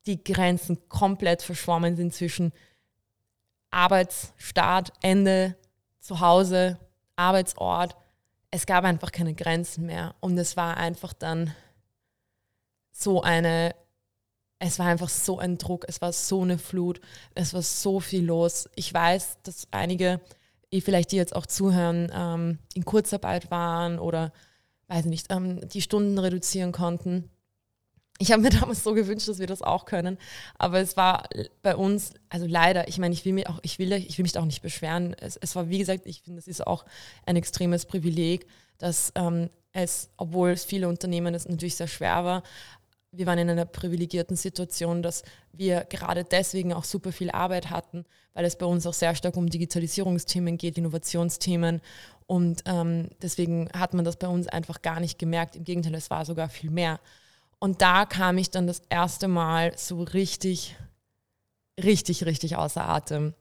[0.06, 2.54] die Grenzen komplett verschwommen sind zwischen
[3.72, 5.56] Arbeitsstart, Ende,
[6.00, 6.80] Zuhause,
[7.16, 7.96] Arbeitsort.
[8.52, 10.16] Es gab einfach keine Grenzen mehr.
[10.22, 11.54] Und es war einfach dann
[12.92, 13.76] so eine,
[14.60, 17.02] es war einfach so ein Druck, es war so eine Flut,
[17.36, 18.70] es war so viel los.
[18.76, 20.22] Ich weiß, dass einige,
[20.82, 24.32] vielleicht die jetzt auch zuhören, ähm, in Kurzarbeit waren oder,
[24.88, 27.30] weiß nicht, ähm, die Stunden reduzieren konnten
[28.20, 30.18] ich habe mir damals so gewünscht, dass wir das auch können.
[30.58, 31.30] Aber es war
[31.62, 34.38] bei uns, also leider, ich meine, ich will mich auch, ich will, ich will mich
[34.38, 35.16] auch nicht beschweren.
[35.20, 36.86] Es, es war, wie gesagt, ich finde, es ist auch
[37.26, 42.44] ein extremes Privileg, dass ähm, es, obwohl es viele Unternehmen es natürlich sehr schwer war,
[43.18, 48.06] wir waren in einer privilegierten Situation, dass wir gerade deswegen auch super viel Arbeit hatten,
[48.34, 51.82] weil es bei uns auch sehr stark um Digitalisierungsthemen geht, Innovationsthemen.
[52.28, 55.56] Und ähm, deswegen hat man das bei uns einfach gar nicht gemerkt.
[55.56, 57.00] Im Gegenteil, es war sogar viel mehr.
[57.58, 60.76] Und da kam ich dann das erste Mal so richtig,
[61.84, 63.34] richtig, richtig außer Atem.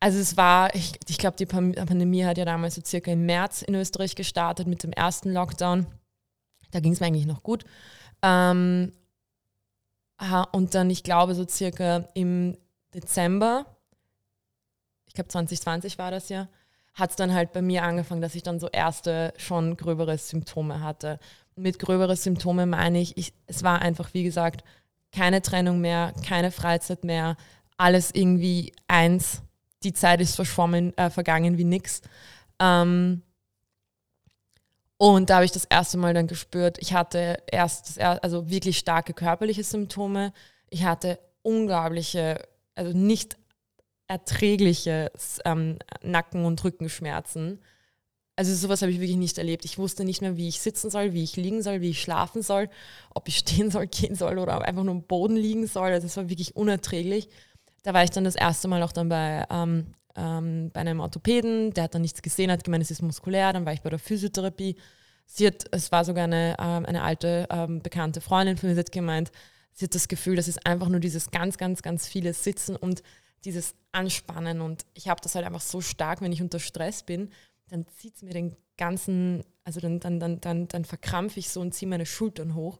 [0.00, 3.62] Also es war, ich, ich glaube, die Pandemie hat ja damals so circa im März
[3.62, 5.86] in Österreich gestartet mit dem ersten Lockdown.
[6.72, 7.64] Da ging es mir eigentlich noch gut.
[8.22, 8.92] Ähm,
[10.52, 12.56] und dann, ich glaube, so circa im
[12.94, 13.66] Dezember,
[15.06, 16.48] ich glaube 2020 war das ja,
[16.94, 20.80] hat es dann halt bei mir angefangen, dass ich dann so erste, schon gröbere Symptome
[20.80, 21.20] hatte
[21.58, 24.64] mit gröberen Symptomen meine ich, ich, es war einfach, wie gesagt,
[25.12, 27.36] keine Trennung mehr, keine Freizeit mehr,
[27.76, 29.42] alles irgendwie eins.
[29.82, 32.02] Die Zeit ist verschwommen, äh, vergangen wie nix.
[32.58, 33.22] Ähm,
[34.98, 39.14] und da habe ich das erste Mal dann gespürt, ich hatte erst, also wirklich starke
[39.14, 40.32] körperliche Symptome.
[40.70, 43.36] Ich hatte unglaubliche, also nicht
[44.08, 45.12] erträgliche
[45.44, 47.60] ähm, Nacken- und Rückenschmerzen.
[48.34, 49.64] Also sowas habe ich wirklich nicht erlebt.
[49.64, 52.42] Ich wusste nicht mehr, wie ich sitzen soll, wie ich liegen soll, wie ich schlafen
[52.42, 52.68] soll,
[53.14, 55.92] ob ich stehen soll, gehen soll oder einfach nur am Boden liegen soll.
[55.92, 57.28] Also es war wirklich unerträglich.
[57.84, 61.72] Da war ich dann das erste Mal auch dann bei, ähm, ähm, bei einem Orthopäden,
[61.72, 63.52] der hat dann nichts gesehen, hat gemeint, es ist muskulär.
[63.52, 64.76] Dann war ich bei der Physiotherapie.
[65.26, 68.80] Sie hat, es war sogar eine, ähm, eine alte ähm, bekannte Freundin von mir, sie
[68.80, 69.30] hat gemeint,
[69.72, 73.02] sie hat das Gefühl, das ist einfach nur dieses ganz, ganz, ganz viele Sitzen und
[73.44, 74.60] dieses Anspannen.
[74.60, 77.30] Und ich habe das halt einfach so stark, wenn ich unter Stress bin
[77.68, 81.60] dann zieht es mir den ganzen, also dann, dann, dann, dann, dann verkrampfe ich so
[81.60, 82.78] und ziehe meine Schultern hoch.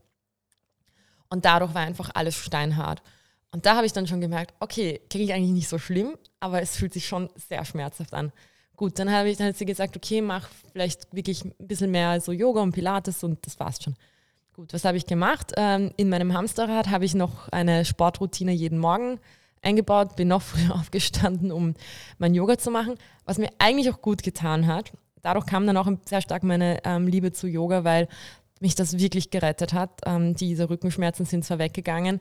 [1.31, 3.03] Und dadurch war einfach alles steinhart.
[3.51, 6.63] Und da habe ich dann schon gemerkt, okay, klinge ich eigentlich nicht so schlimm, aber
[6.63, 8.33] es fühlt sich schon sehr schmerzhaft an.
[8.77, 12.21] Gut, dann habe ich dann hat sie gesagt, okay, mach vielleicht wirklich ein bisschen mehr
[12.21, 13.97] so Yoga und Pilates und das war's schon.
[14.53, 15.53] Gut, was habe ich gemacht?
[15.57, 19.21] Ähm, in meinem Hamsterrad habe ich noch eine Sportroutine jeden Morgen
[19.63, 21.75] eingebaut, bin noch früher aufgestanden, um
[22.19, 24.93] mein Yoga zu machen, was mir eigentlich auch gut getan hat.
[25.23, 28.09] Dadurch kam dann auch sehr stark meine ähm, Liebe zu Yoga, weil
[28.61, 30.01] mich das wirklich gerettet hat.
[30.07, 32.21] Ähm, diese Rückenschmerzen sind zwar weggegangen,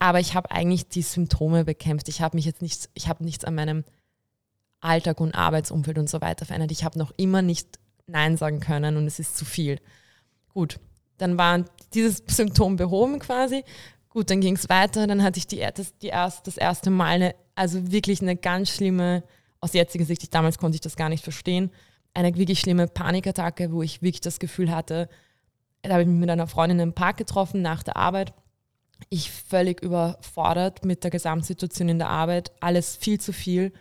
[0.00, 2.08] aber ich habe eigentlich die Symptome bekämpft.
[2.08, 3.84] Ich habe mich jetzt nicht, ich habe nichts an meinem
[4.80, 6.72] Alltag und Arbeitsumfeld und so weiter verändert.
[6.72, 9.78] Ich habe noch immer nicht Nein sagen können und es ist zu viel.
[10.54, 10.80] Gut,
[11.18, 13.62] dann war dieses Symptom behoben quasi.
[14.08, 15.06] Gut, dann ging es weiter.
[15.06, 18.70] Dann hatte ich die, das, die erst, das erste Mal eine, also wirklich eine ganz
[18.70, 19.22] schlimme,
[19.60, 21.70] aus jetziger Sicht, ich, damals konnte ich das gar nicht verstehen,
[22.14, 25.10] eine wirklich schlimme Panikattacke, wo ich wirklich das Gefühl hatte,
[25.82, 28.32] da habe ich mich mit einer Freundin im Park getroffen nach der Arbeit.
[29.08, 33.72] Ich völlig überfordert mit der Gesamtsituation in der Arbeit, alles viel zu viel.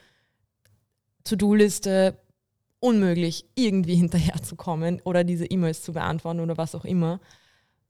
[1.24, 2.18] To-Do-Liste,
[2.80, 7.20] unmöglich, irgendwie hinterherzukommen oder diese E-Mails zu beantworten oder was auch immer.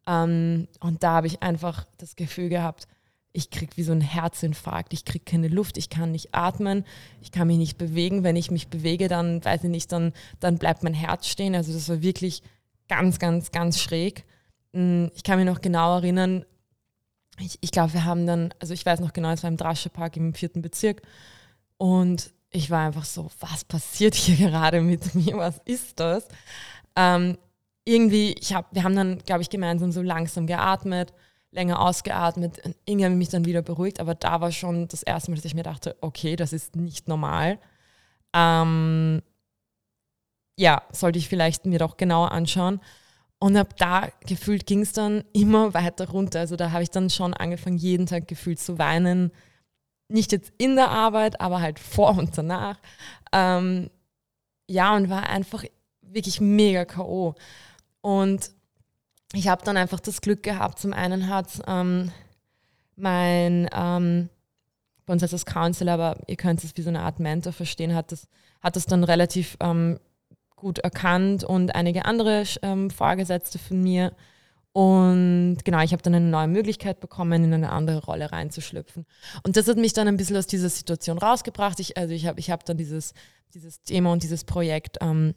[0.08, 2.88] Ähm, und da habe ich einfach das Gefühl gehabt,
[3.32, 6.84] ich kriege wie so einen Herzinfarkt, ich kriege keine Luft, ich kann nicht atmen,
[7.22, 8.24] ich kann mich nicht bewegen.
[8.24, 11.56] Wenn ich mich bewege, dann weiß ich nicht, dann, dann bleibt mein Herz stehen.
[11.56, 12.42] Also das war wirklich
[12.88, 14.26] ganz, ganz, ganz schräg.
[14.74, 16.44] Mm, ich kann mich noch genau erinnern,
[17.40, 20.18] ich, ich glaube, wir haben dann, also ich weiß noch genau, es war im Drasche-Park
[20.18, 21.02] im vierten Bezirk
[21.78, 25.38] und ich war einfach so, was passiert hier gerade mit mir?
[25.38, 26.28] Was ist das?
[26.96, 27.38] Ähm,
[27.86, 31.14] irgendwie, ich hab, wir haben dann, glaube ich, gemeinsam so langsam geatmet,
[31.52, 32.62] länger ausgeatmet.
[32.86, 35.46] Irgendwie habe ich mich dann wieder beruhigt, aber da war schon das erste Mal, dass
[35.46, 37.60] ich mir dachte, okay, das ist nicht normal.
[38.34, 39.22] Ähm,
[40.58, 42.82] ja, sollte ich vielleicht mir doch genauer anschauen.
[43.40, 46.40] Und ab da gefühlt ging es dann immer weiter runter.
[46.40, 49.32] Also da habe ich dann schon angefangen, jeden Tag gefühlt zu weinen
[50.10, 52.80] nicht jetzt in der Arbeit, aber halt vor und danach.
[53.32, 53.90] Ähm,
[54.68, 55.64] ja, und war einfach
[56.02, 57.36] wirklich mega K.O.
[58.02, 58.52] Und
[59.34, 62.12] ich habe dann einfach das Glück gehabt, zum einen hat ähm,
[62.96, 64.30] mein, ähm,
[65.06, 67.94] bei uns heißt das Counselor, aber ihr könnt es wie so eine Art Mentor verstehen,
[67.94, 68.28] hat das,
[68.62, 70.00] hat das dann relativ ähm,
[70.60, 74.12] gut erkannt und einige andere ähm, Vorgesetzte von mir
[74.72, 79.06] und genau, ich habe dann eine neue Möglichkeit bekommen, in eine andere Rolle reinzuschlüpfen.
[79.44, 81.80] Und das hat mich dann ein bisschen aus dieser Situation rausgebracht.
[81.80, 83.14] Ich, also ich habe ich hab dann dieses,
[83.54, 85.34] dieses Thema und dieses Projekt ähm,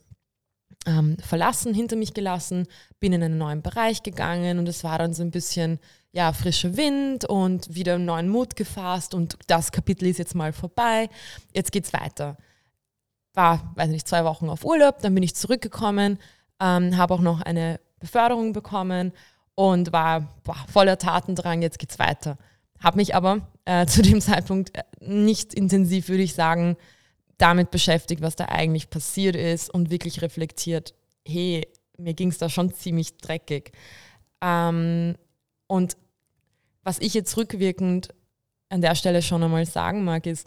[0.86, 2.66] ähm, verlassen, hinter mich gelassen,
[3.00, 5.78] bin in einen neuen Bereich gegangen und es war dann so ein bisschen,
[6.12, 11.08] ja, frischer Wind und wieder neuen Mut gefasst und das Kapitel ist jetzt mal vorbei.
[11.54, 12.36] Jetzt geht's weiter.
[13.34, 16.18] War, weiß nicht, zwei Wochen auf Urlaub, dann bin ich zurückgekommen,
[16.60, 19.12] ähm, habe auch noch eine Beförderung bekommen
[19.54, 22.36] und war boah, voller Tatendrang, jetzt geht's weiter.
[22.80, 26.76] Habe mich aber äh, zu dem Zeitpunkt äh, nicht intensiv, würde ich sagen,
[27.38, 30.94] damit beschäftigt, was da eigentlich passiert ist und wirklich reflektiert,
[31.26, 31.66] hey,
[31.98, 33.72] mir ging es da schon ziemlich dreckig.
[34.40, 35.16] Ähm,
[35.66, 35.96] und
[36.82, 38.08] was ich jetzt rückwirkend
[38.68, 40.46] an der Stelle schon einmal sagen mag, ist,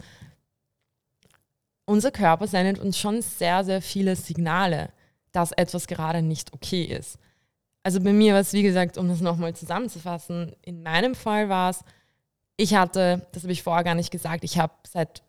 [1.86, 4.90] unser Körper sendet uns schon sehr, sehr viele Signale,
[5.32, 7.18] dass etwas gerade nicht okay ist.
[7.82, 11.70] Also bei mir war es, wie gesagt, um das nochmal zusammenzufassen, in meinem Fall war
[11.70, 11.84] es,
[12.56, 15.22] ich hatte, das habe ich vorher gar nicht gesagt, ich habe seit,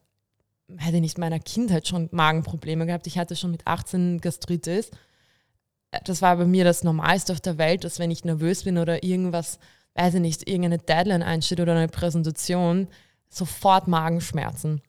[0.77, 3.05] hätte nicht meiner Kindheit schon Magenprobleme gehabt.
[3.05, 4.91] Ich hatte schon mit 18 Gastritis.
[6.05, 9.03] Das war bei mir das Normalste auf der Welt, dass wenn ich nervös bin oder
[9.03, 9.59] irgendwas,
[9.95, 12.87] weiß ich nicht, irgendeine Deadline einsteht oder eine Präsentation,
[13.29, 14.81] sofort Magenschmerzen.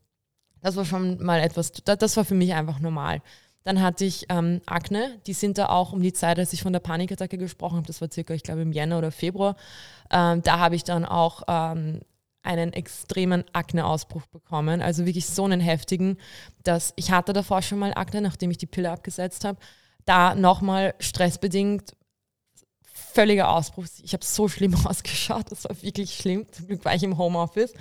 [0.61, 3.23] Das war schon mal etwas, das war für mich einfach normal.
[3.64, 6.73] Dann hatte ich ähm, Akne, die sind da auch um die Zeit, als ich von
[6.73, 9.57] der Panikattacke gesprochen habe, das war circa, ich glaube, im Jänner oder Februar,
[10.11, 12.01] ähm, da habe ich dann auch ähm,
[12.42, 16.16] einen extremen Akneausbruch bekommen, also wirklich so einen heftigen,
[16.64, 19.59] dass ich hatte davor schon mal Akne, nachdem ich die Pille abgesetzt habe,
[20.07, 21.94] da nochmal stressbedingt
[22.83, 23.85] völliger Ausbruch.
[24.03, 26.47] Ich habe so schlimm ausgeschaut, das war wirklich schlimm.
[26.53, 27.75] Zum Glück war ich im Homeoffice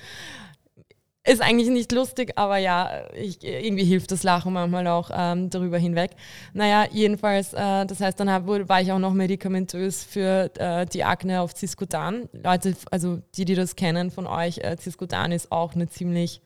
[1.27, 5.77] ist eigentlich nicht lustig, aber ja, ich, irgendwie hilft das Lachen manchmal auch ähm, darüber
[5.77, 6.11] hinweg.
[6.53, 11.03] Naja, jedenfalls, äh, das heißt, dann hab, war ich auch noch medikamentös für äh, die
[11.03, 12.29] Akne auf Ciscotan.
[12.31, 16.41] Leute, also die, die das kennen von euch, äh, Ciscotan ist auch eine ziemlich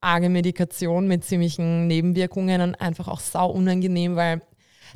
[0.00, 4.42] arge Medikation mit ziemlichen Nebenwirkungen und einfach auch sau unangenehm, weil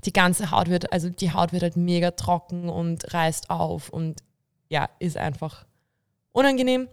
[0.05, 4.23] die ganze Haut wird, also die Haut wird halt mega trocken und reißt auf und
[4.69, 5.67] ja, ist einfach
[6.33, 6.89] unangenehm.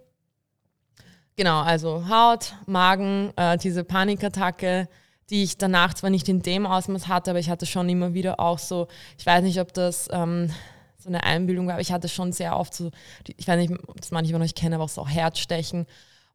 [1.39, 4.89] Genau, also Haut, Magen, äh, diese Panikattacke,
[5.29, 8.41] die ich danach zwar nicht in dem Ausmaß hatte, aber ich hatte schon immer wieder
[8.41, 10.51] auch so, ich weiß nicht, ob das ähm,
[10.97, 12.91] so eine Einbildung war, aber ich hatte schon sehr oft so,
[13.37, 15.85] ich weiß nicht, ob das manche von euch kennen, aber auch so Herzstechen,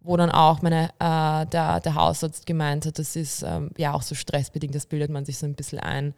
[0.00, 4.00] wo dann auch meine, äh, der, der Hausarzt gemeint hat, das ist ähm, ja auch
[4.00, 6.14] so stressbedingt, das bildet man sich so ein bisschen ein.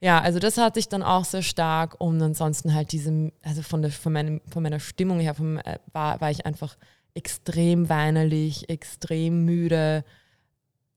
[0.00, 3.82] Ja, also das hatte ich dann auch sehr stark und ansonsten halt diese, also von,
[3.82, 6.76] der, von, meinem, von meiner Stimmung her vom, äh, war, war ich einfach
[7.14, 10.04] extrem weinerlich, extrem müde,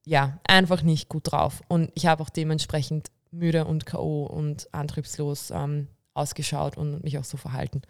[0.05, 1.61] ja, einfach nicht gut drauf.
[1.67, 4.25] Und ich habe auch dementsprechend müde und K.O.
[4.25, 7.81] und antriebslos ähm, ausgeschaut und mich auch so verhalten.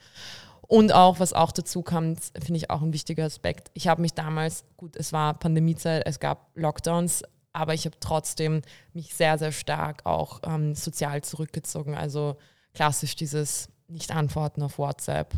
[0.68, 3.70] Und auch, was auch dazu kam, finde ich auch ein wichtiger Aspekt.
[3.74, 8.62] Ich habe mich damals, gut, es war Pandemiezeit, es gab Lockdowns, aber ich habe trotzdem
[8.94, 11.96] mich sehr, sehr stark auch ähm, sozial zurückgezogen.
[11.96, 12.38] Also
[12.74, 15.36] klassisch dieses Nicht-Antworten auf WhatsApp,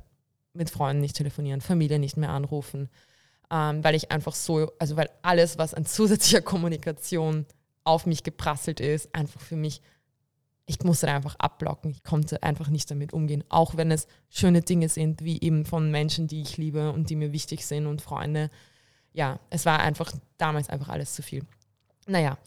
[0.55, 2.89] mit Freunden nicht telefonieren, Familie nicht mehr anrufen,
[3.51, 7.45] ähm, weil ich einfach so, also weil alles, was an zusätzlicher Kommunikation
[7.83, 9.81] auf mich geprasselt ist, einfach für mich
[10.65, 11.91] ich musste einfach abblocken.
[11.91, 13.43] Ich konnte einfach nicht damit umgehen.
[13.49, 17.15] Auch wenn es schöne Dinge sind, wie eben von Menschen, die ich liebe und die
[17.15, 18.49] mir wichtig sind und Freunde.
[19.13, 21.43] Ja, es war einfach damals einfach alles zu viel.
[22.07, 22.37] Naja,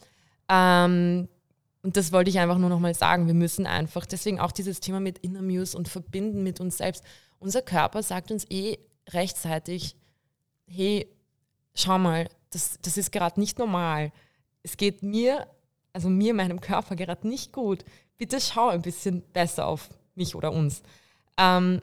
[0.49, 1.29] ähm,
[1.83, 3.29] und das wollte ich einfach nur nochmal sagen.
[3.29, 7.05] Wir müssen einfach, deswegen auch dieses Thema mit Inner Muse und verbinden mit uns selbst.
[7.39, 9.97] Unser Körper sagt uns eh rechtzeitig,
[10.67, 11.09] hey,
[11.75, 14.13] schau mal, das, das ist gerade nicht normal.
[14.63, 15.47] Es geht mir,
[15.93, 17.85] also mir, meinem Körper gerade nicht gut
[18.19, 20.83] bitte schau ein bisschen besser auf mich oder uns.
[21.39, 21.81] Ähm,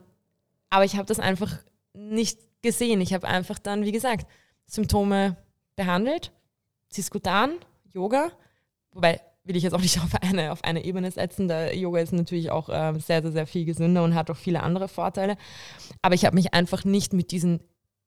[0.70, 1.52] aber ich habe das einfach
[1.94, 3.00] nicht gesehen.
[3.00, 4.26] Ich habe einfach dann, wie gesagt,
[4.66, 5.36] Symptome
[5.74, 6.32] behandelt,
[6.90, 7.58] Siskutan,
[7.92, 8.30] Yoga,
[8.92, 11.48] wobei will ich jetzt auch nicht auf eine, auf eine Ebene setzen.
[11.48, 14.62] Der Yoga ist natürlich auch äh, sehr, sehr, sehr viel gesünder und hat auch viele
[14.62, 15.36] andere Vorteile.
[16.02, 17.60] Aber ich habe mich einfach nicht mit diesem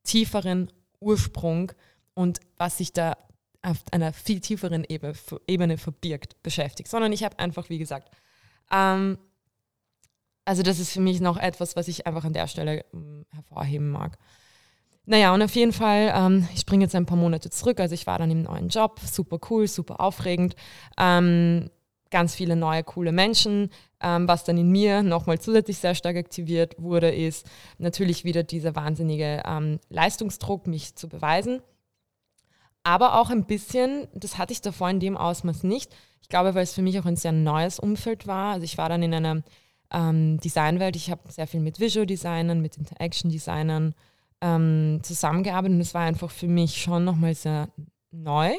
[0.04, 1.72] tieferen Ursprung
[2.14, 3.18] und was sich da
[3.62, 5.14] auf einer viel tieferen Ebene,
[5.48, 8.10] Ebene verbirgt, beschäftigt, sondern ich habe einfach, wie gesagt,
[8.72, 9.18] ähm,
[10.46, 13.90] also das ist für mich noch etwas, was ich einfach an der Stelle ähm, hervorheben
[13.90, 14.18] mag.
[15.10, 17.80] Naja, und auf jeden Fall, ähm, ich springe jetzt ein paar Monate zurück.
[17.80, 20.56] Also ich war dann im neuen Job, super cool, super aufregend.
[21.00, 21.70] Ähm,
[22.12, 23.72] ganz viele neue, coole Menschen.
[24.02, 27.48] Ähm, was dann in mir nochmal zusätzlich sehr stark aktiviert wurde, ist
[27.80, 31.62] natürlich wieder dieser wahnsinnige ähm, Leistungsdruck, mich zu beweisen
[32.84, 35.92] aber auch ein bisschen, das hatte ich davor in dem Ausmaß nicht.
[36.22, 38.54] Ich glaube, weil es für mich auch ein sehr neues Umfeld war.
[38.54, 39.44] Also ich war dann in einer
[39.92, 43.94] ähm, Designwelt, ich habe sehr viel mit Visual Designern, mit Interaction Designern
[44.42, 47.70] ähm, zusammengearbeitet und es war einfach für mich schon nochmal sehr
[48.12, 48.52] neu.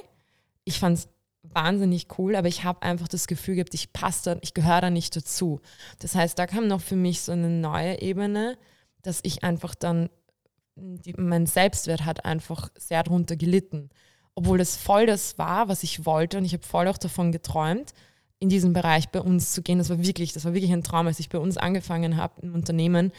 [0.65, 1.09] Ich fand es
[1.43, 4.91] wahnsinnig cool, aber ich habe einfach das Gefühl gehabt, ich passe da, ich gehöre da
[4.91, 5.61] nicht dazu.
[5.99, 8.59] Das heißt, da kam noch für mich so eine neue Ebene,
[9.03, 10.11] dass ich einfach dann,
[10.77, 13.91] die, mein Selbstwert hat einfach sehr darunter gelitten
[14.35, 17.93] obwohl das voll das war, was ich wollte und ich habe voll auch davon geträumt,
[18.39, 19.79] in diesen Bereich bei uns zu gehen.
[19.79, 22.55] Das war wirklich, das war wirklich ein Traum, als ich bei uns angefangen habe im
[22.55, 23.13] Unternehmen.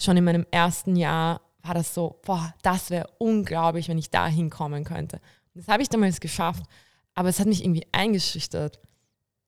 [0.00, 4.26] Schon in meinem ersten Jahr war das so, boah, das wäre unglaublich, wenn ich da
[4.26, 5.20] hinkommen könnte.
[5.54, 6.64] das habe ich damals geschafft,
[7.14, 8.80] aber es hat mich irgendwie eingeschüchtert,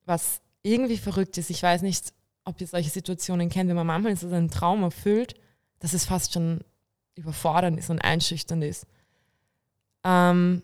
[0.05, 1.49] was irgendwie verrückt ist.
[1.49, 2.13] Ich weiß nicht,
[2.45, 5.33] ob ihr solche Situationen kennt, wenn man manchmal so einen Traum erfüllt,
[5.79, 6.61] dass es fast schon
[7.15, 8.85] überfordernd ist und einschüchternd ist.
[10.03, 10.61] Ähm,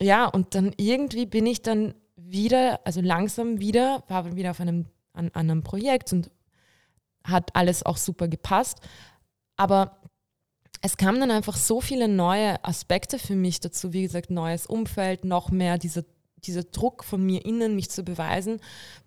[0.00, 4.86] ja, und dann irgendwie bin ich dann wieder, also langsam wieder, war wieder auf einem,
[5.12, 6.30] an, an einem Projekt und
[7.24, 8.78] hat alles auch super gepasst.
[9.56, 9.97] Aber
[10.80, 15.24] es kamen dann einfach so viele neue Aspekte für mich dazu, wie gesagt, neues Umfeld,
[15.24, 16.04] noch mehr dieser,
[16.44, 18.60] dieser Druck von mir innen, mich zu beweisen.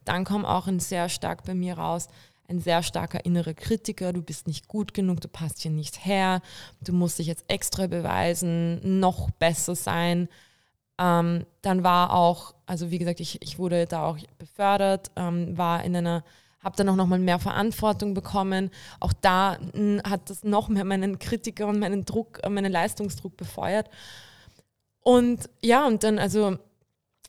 [0.04, 2.08] Dann kam auch ein sehr stark bei mir raus,
[2.50, 6.42] ein sehr starker innerer Kritiker, du bist nicht gut genug, du passt hier nicht her,
[6.82, 10.28] du musst dich jetzt extra beweisen, noch besser sein.
[11.00, 15.84] Ähm, dann war auch, also wie gesagt, ich, ich wurde da auch befördert, ähm, war
[15.84, 16.24] in einer,
[16.63, 18.69] habe dann auch nochmal mehr Verantwortung bekommen.
[19.00, 23.38] Auch da hm, hat das noch mehr meinen Kritiker und meinen Druck, äh, meinen Leistungsdruck
[23.38, 23.89] befeuert.
[25.02, 26.58] Und ja, und dann, also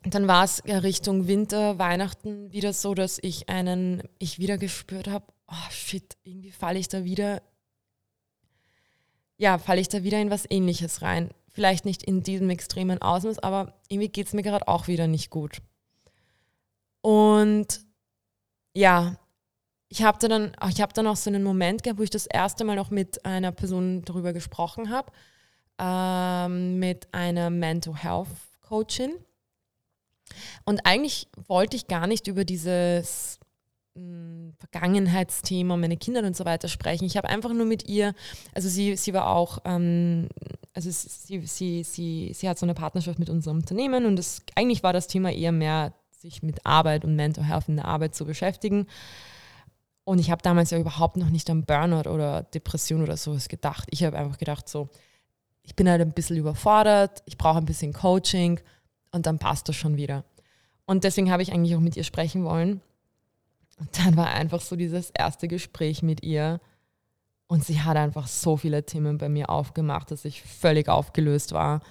[0.04, 5.26] dann war es Richtung Winter, Weihnachten wieder so, dass ich einen, ich wieder gespürt habe,
[5.48, 7.40] oh shit, irgendwie falle ich da wieder,
[9.38, 11.30] ja, falle ich da wieder in was ähnliches rein.
[11.48, 15.30] Vielleicht nicht in diesem extremen Ausmaß, aber irgendwie geht es mir gerade auch wieder nicht
[15.30, 15.58] gut.
[17.00, 17.80] Und
[18.74, 19.18] ja,
[19.92, 22.64] ich habe dann, ich hab dann auch so einen Moment gehabt, wo ich das erste
[22.64, 25.12] Mal noch mit einer Person darüber gesprochen habe,
[25.78, 28.28] ähm, mit einer Mental Health
[28.62, 29.12] Coachin.
[30.64, 33.38] Und eigentlich wollte ich gar nicht über dieses
[33.94, 37.04] Vergangenheitsthema, meine Kinder und so weiter sprechen.
[37.04, 38.14] Ich habe einfach nur mit ihr,
[38.54, 40.30] also sie, sie war auch, ähm,
[40.72, 44.82] also sie, sie, sie, sie hat so eine Partnerschaft mit unserem Unternehmen und das, eigentlich
[44.82, 48.24] war das Thema eher mehr, sich mit Arbeit und Mental Health in der Arbeit zu
[48.24, 48.86] beschäftigen.
[50.04, 53.88] Und ich habe damals ja überhaupt noch nicht an Burnout oder Depression oder sowas gedacht.
[53.90, 54.88] Ich habe einfach gedacht, so,
[55.62, 58.60] ich bin halt ein bisschen überfordert, ich brauche ein bisschen Coaching
[59.12, 60.24] und dann passt das schon wieder.
[60.86, 62.80] Und deswegen habe ich eigentlich auch mit ihr sprechen wollen
[63.78, 66.60] und dann war einfach so dieses erste Gespräch mit ihr.
[67.46, 71.82] Und sie hat einfach so viele Themen bei mir aufgemacht, dass ich völlig aufgelöst war.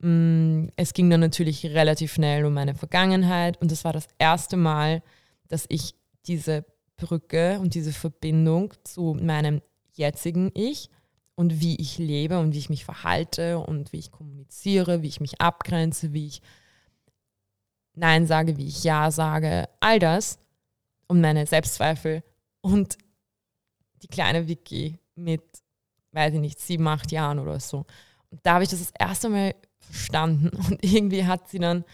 [0.00, 4.56] Mm, es ging dann natürlich relativ schnell um meine Vergangenheit und es war das erste
[4.56, 5.02] Mal,
[5.48, 5.94] dass ich
[6.26, 6.64] diese
[6.98, 9.62] Brücke und diese Verbindung zu meinem
[9.94, 10.90] jetzigen Ich
[11.34, 15.20] und wie ich lebe und wie ich mich verhalte und wie ich kommuniziere, wie ich
[15.20, 16.42] mich abgrenze, wie ich
[17.94, 20.38] Nein sage, wie ich Ja sage, all das
[21.06, 22.22] und meine Selbstzweifel
[22.60, 22.98] und
[24.02, 25.42] die kleine Vicky mit,
[26.12, 27.86] weiß ich nicht, sieben, acht Jahren oder so.
[28.30, 31.84] Und da habe ich das das erste Mal verstanden und irgendwie hat sie dann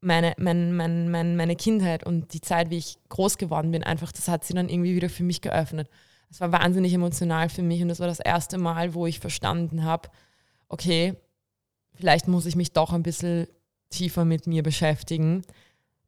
[0.00, 4.12] meine, mein, mein, mein, meine Kindheit und die Zeit, wie ich groß geworden bin, einfach,
[4.12, 5.88] das hat sie dann irgendwie wieder für mich geöffnet.
[6.30, 9.84] Es war wahnsinnig emotional für mich und das war das erste Mal, wo ich verstanden
[9.84, 10.08] habe,
[10.68, 11.14] okay,
[11.94, 13.48] vielleicht muss ich mich doch ein bisschen
[13.90, 15.42] tiefer mit mir beschäftigen.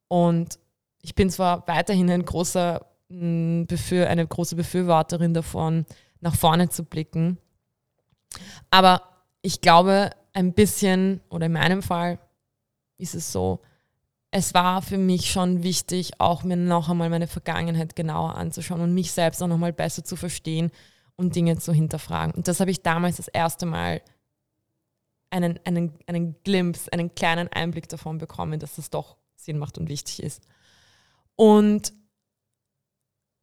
[0.09, 0.59] Und
[1.03, 5.87] ich bin zwar weiterhin ein großer mm, Befür, eine große Befürworterin davon,
[6.21, 7.39] nach vorne zu blicken,
[8.71, 9.03] aber
[9.43, 12.19] ich glaube, ein bisschen, oder in meinem Fall
[12.99, 13.61] ist es so,
[14.31, 18.95] es war für mich schon wichtig, auch mir noch einmal meine Vergangenheit genauer anzuschauen und
[18.95, 20.71] mich selbst auch noch mal besser zu verstehen
[21.17, 22.35] und Dinge zu hinterfragen.
[22.35, 24.03] Und das habe ich damals das erste Mal
[25.31, 29.89] einen, einen, einen Glimpse, einen kleinen Einblick davon bekommen, dass das doch Sinn macht und
[29.89, 30.43] wichtig ist.
[31.35, 31.93] Und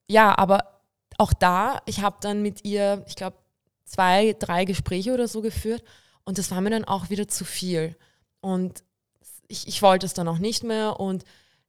[0.10, 0.82] ja, aber
[1.18, 3.38] auch da, ich habe dann mit ihr, ich glaube,
[3.84, 5.84] zwei, drei Gespräche oder so geführt
[6.24, 7.98] und das war mir dann auch wieder zu viel.
[8.40, 8.84] Und
[9.48, 11.24] ich, ich wollte es dann auch nicht mehr und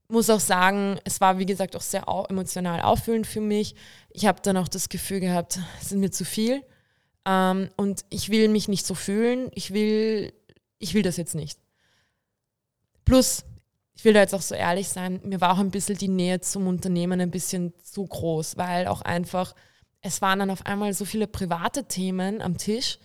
[0.09, 3.75] muss auch sagen, es war wie gesagt auch sehr emotional auffüllend für mich.
[4.11, 6.65] Ich habe dann auch das Gefühl gehabt, es ist mir zu viel.
[7.27, 9.51] Ähm, und ich will mich nicht so fühlen.
[9.55, 10.33] Ich will,
[10.79, 11.59] ich will das jetzt nicht.
[13.05, 13.45] Plus,
[13.95, 16.41] ich will da jetzt auch so ehrlich sein, mir war auch ein bisschen die Nähe
[16.41, 19.55] zum Unternehmen ein bisschen zu groß, weil auch einfach,
[20.01, 22.99] es waren dann auf einmal so viele private Themen am Tisch.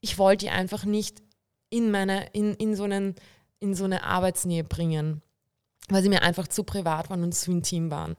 [0.00, 1.20] Ich wollte die einfach nicht
[1.68, 3.16] in meine, in, in, so einen,
[3.60, 5.22] in so eine Arbeitsnähe bringen,
[5.88, 8.16] weil sie mir einfach zu privat waren und zu intim waren.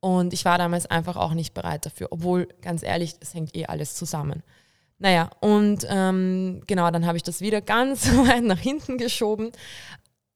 [0.00, 3.66] Und ich war damals einfach auch nicht bereit dafür, obwohl, ganz ehrlich, es hängt eh
[3.66, 4.42] alles zusammen.
[4.98, 9.52] Naja, und ähm, genau, dann habe ich das wieder ganz weit nach hinten geschoben.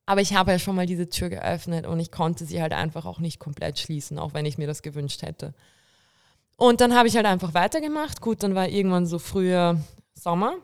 [0.07, 3.07] Aber ich habe ja schon mal diese Tür geöffnet und ich konnte sie halt einfach
[3.07, 5.55] auch nicht komplett schließen, auch wenn ich mir das gewünscht hätte.
[6.57, 8.21] Und dann habe ich halt einfach weitergemacht.
[8.21, 9.81] Gut, dann war irgendwann so früher
[10.15, 10.57] Sommer.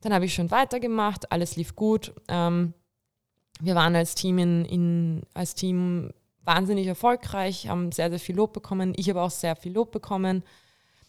[0.00, 2.14] Dann habe ich schon weitergemacht, alles lief gut.
[2.28, 2.74] Ähm,
[3.60, 6.10] wir waren als Team in, in, als Team
[6.44, 8.92] wahnsinnig erfolgreich, haben sehr, sehr viel Lob bekommen.
[8.96, 10.42] Ich habe auch sehr viel Lob bekommen.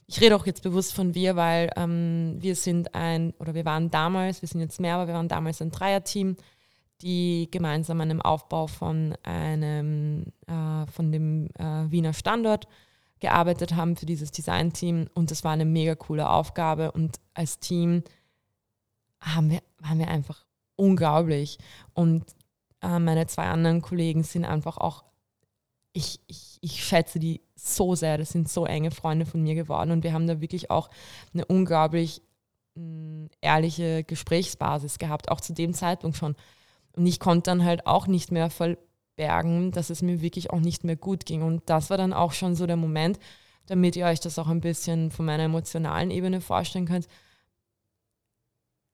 [0.06, 3.89] Ich rede auch jetzt bewusst von wir, weil ähm, wir sind ein, oder wir waren
[3.89, 6.36] damals, wir sind jetzt mehr, aber wir waren damals ein Dreierteam,
[7.02, 12.68] die gemeinsam an dem Aufbau von einem, äh, von dem äh, Wiener Standort
[13.20, 15.08] gearbeitet haben für dieses Design-Team.
[15.14, 16.91] Und das war eine mega coole Aufgabe.
[16.91, 18.04] Und als Team
[19.22, 20.46] haben wir, waren wir einfach
[20.76, 21.58] unglaublich
[21.94, 22.24] und
[22.82, 25.04] äh, meine zwei anderen Kollegen sind einfach auch
[25.94, 28.18] ich, ich, ich schätze die so sehr.
[28.18, 30.90] Das sind so enge Freunde von mir geworden und wir haben da wirklich auch
[31.34, 32.22] eine unglaublich
[32.76, 36.36] mh, mm, ehrliche Gesprächsbasis gehabt, auch zu dem Zeitpunkt schon.
[36.96, 40.84] Und ich konnte dann halt auch nicht mehr verbergen, dass es mir wirklich auch nicht
[40.84, 41.44] mehr gut ging.
[41.44, 43.20] Und das war dann auch schon so der Moment,
[43.68, 47.08] damit ihr euch das auch ein bisschen von meiner emotionalen Ebene vorstellen könnt,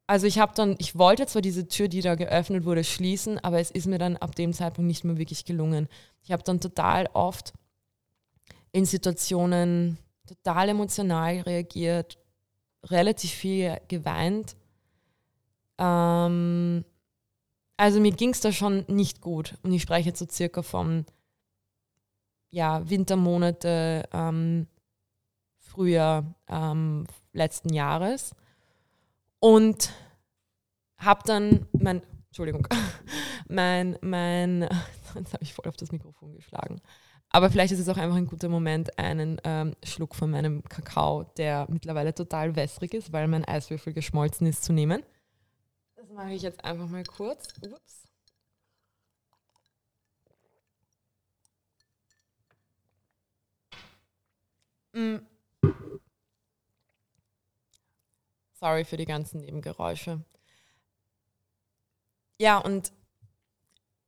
[0.09, 3.59] also ich habe dann, ich wollte zwar diese Tür, die da geöffnet wurde, schließen, aber
[3.59, 5.87] es ist mir dann ab dem Zeitpunkt nicht mehr wirklich gelungen.
[6.23, 7.53] Ich habe dann total oft
[8.71, 12.17] in Situationen total emotional reagiert,
[12.85, 14.55] relativ viel geweint.
[15.77, 16.83] Ähm,
[17.77, 19.59] also mir ging es da schon nicht gut.
[19.61, 21.05] Und ich spreche jetzt so circa vom
[22.49, 24.65] ja, Wintermonate, ähm,
[25.59, 28.33] Frühjahr ähm, letzten Jahres.
[29.39, 29.91] Und
[30.97, 32.67] habe dann mein, Entschuldigung,
[33.47, 34.61] mein, mein,
[35.15, 36.81] jetzt habe ich voll auf das Mikrofon geschlagen.
[37.31, 41.23] Aber vielleicht ist es auch einfach ein guter Moment, einen ähm, Schluck von meinem Kakao,
[41.37, 45.03] der mittlerweile total wässrig ist, weil mein Eiswürfel geschmolzen ist, zu nehmen.
[45.95, 47.47] Das mache ich jetzt einfach mal kurz.
[47.61, 48.09] Ups.
[54.93, 55.28] Mm.
[58.59, 60.19] Sorry für die ganzen Nebengeräusche.
[62.41, 62.91] Ja, und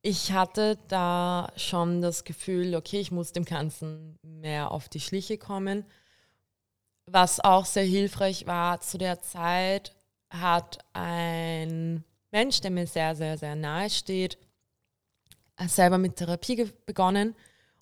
[0.01, 5.37] ich hatte da schon das Gefühl, okay, ich muss dem Ganzen mehr auf die Schliche
[5.37, 5.85] kommen.
[7.05, 9.95] Was auch sehr hilfreich war zu der Zeit,
[10.29, 14.37] hat ein Mensch, der mir sehr, sehr, sehr nahe steht,
[15.65, 17.35] selber mit Therapie begonnen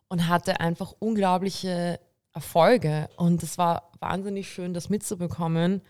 [0.07, 1.99] und hatte einfach unglaubliche
[2.33, 3.09] Erfolge.
[3.17, 5.81] Und es war wahnsinnig schön, das mitzubekommen,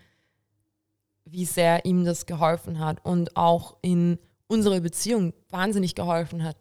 [1.24, 6.56] wie sehr ihm das geholfen hat und auch in unserer Beziehung wahnsinnig geholfen hat.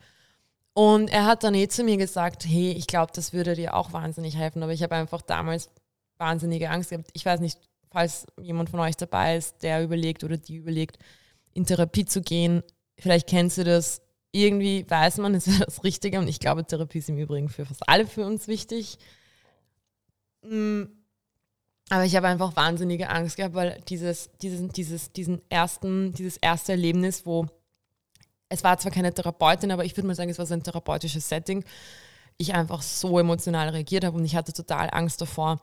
[0.73, 3.91] Und er hat dann eh zu mir gesagt, hey, ich glaube, das würde dir auch
[3.91, 4.63] wahnsinnig helfen.
[4.63, 5.69] Aber ich habe einfach damals
[6.17, 7.09] wahnsinnige Angst gehabt.
[7.13, 7.59] Ich weiß nicht,
[7.91, 10.97] falls jemand von euch dabei ist, der überlegt oder die überlegt,
[11.53, 12.63] in Therapie zu gehen.
[12.97, 14.01] Vielleicht kennst du das.
[14.31, 16.19] Irgendwie weiß man, es ist das Richtige.
[16.19, 18.99] Und ich glaube, Therapie ist im Übrigen für fast alle für uns wichtig.
[20.43, 20.83] Mm,
[21.89, 26.73] aber ich habe einfach wahnsinnige Angst gehabt, weil dieses, dieses, dieses, diesen ersten, dieses erste
[26.73, 27.47] Erlebnis, wo
[28.47, 31.27] es war zwar keine Therapeutin, aber ich würde mal sagen, es war so ein therapeutisches
[31.27, 31.63] Setting,
[32.37, 35.61] ich einfach so emotional reagiert habe und ich hatte total Angst davor,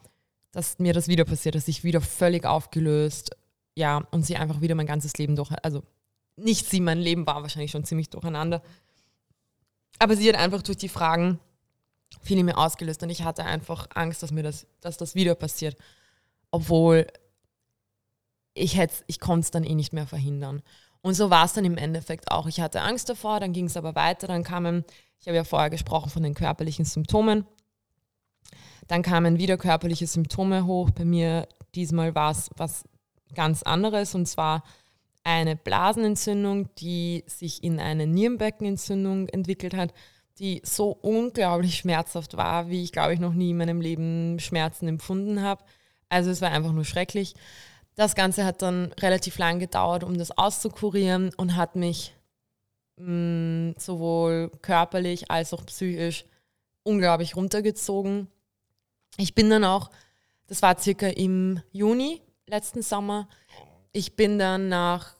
[0.52, 3.30] dass mir das wieder passiert, dass ich wieder völlig aufgelöst,
[3.74, 5.82] ja, und sie einfach wieder mein ganzes Leben durch, also
[6.36, 8.62] nicht sie, mein Leben war wahrscheinlich schon ziemlich durcheinander,
[9.98, 11.40] aber sie hat einfach durch die Fragen
[12.20, 15.34] viel in mir ausgelöst und ich hatte einfach Angst, dass mir das, dass das wieder
[15.34, 15.76] passiert
[16.50, 17.06] obwohl
[18.54, 20.62] ich ich konnte es dann eh nicht mehr verhindern.
[21.02, 22.46] Und so war es dann im Endeffekt auch.
[22.46, 24.84] Ich hatte Angst davor, dann ging es aber weiter, dann kamen,
[25.20, 27.46] ich habe ja vorher gesprochen von den körperlichen Symptomen,
[28.88, 30.90] dann kamen wieder körperliche Symptome hoch.
[30.90, 32.84] Bei mir diesmal war es was
[33.34, 34.62] ganz anderes und zwar
[35.22, 39.92] eine Blasenentzündung, die sich in eine Nierenbeckenentzündung entwickelt hat,
[40.38, 44.86] die so unglaublich schmerzhaft war, wie ich glaube ich noch nie in meinem Leben Schmerzen
[44.88, 45.64] empfunden habe.
[46.08, 47.34] Also es war einfach nur schrecklich.
[47.94, 52.14] Das Ganze hat dann relativ lang gedauert, um das auszukurieren und hat mich
[52.96, 56.26] mh, mm, sowohl körperlich als auch psychisch
[56.82, 58.28] unglaublich runtergezogen.
[59.16, 59.90] Ich bin dann auch,
[60.46, 63.28] das war circa im Juni letzten Sommer,
[63.92, 65.16] ich bin dann nach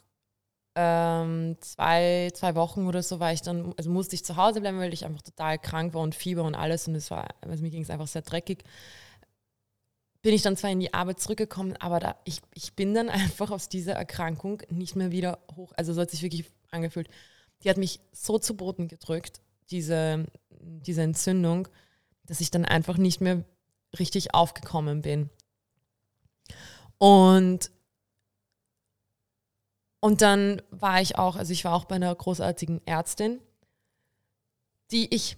[0.76, 4.78] ähm, zwei, zwei Wochen oder so war ich dann, also musste ich zu Hause bleiben,
[4.78, 7.70] weil ich einfach total krank war und Fieber und alles und es war, also mir
[7.70, 8.62] ging es einfach sehr dreckig
[10.26, 13.52] bin ich dann zwar in die Arbeit zurückgekommen, aber da, ich, ich bin dann einfach
[13.52, 15.72] aus dieser Erkrankung nicht mehr wieder hoch.
[15.76, 17.08] Also so hat sich wirklich angefühlt.
[17.62, 21.68] Die hat mich so zu Boden gedrückt, diese, diese Entzündung,
[22.24, 23.44] dass ich dann einfach nicht mehr
[24.00, 25.30] richtig aufgekommen bin.
[26.98, 27.70] Und,
[30.00, 33.38] und dann war ich auch, also ich war auch bei einer großartigen Ärztin,
[34.90, 35.36] die ich,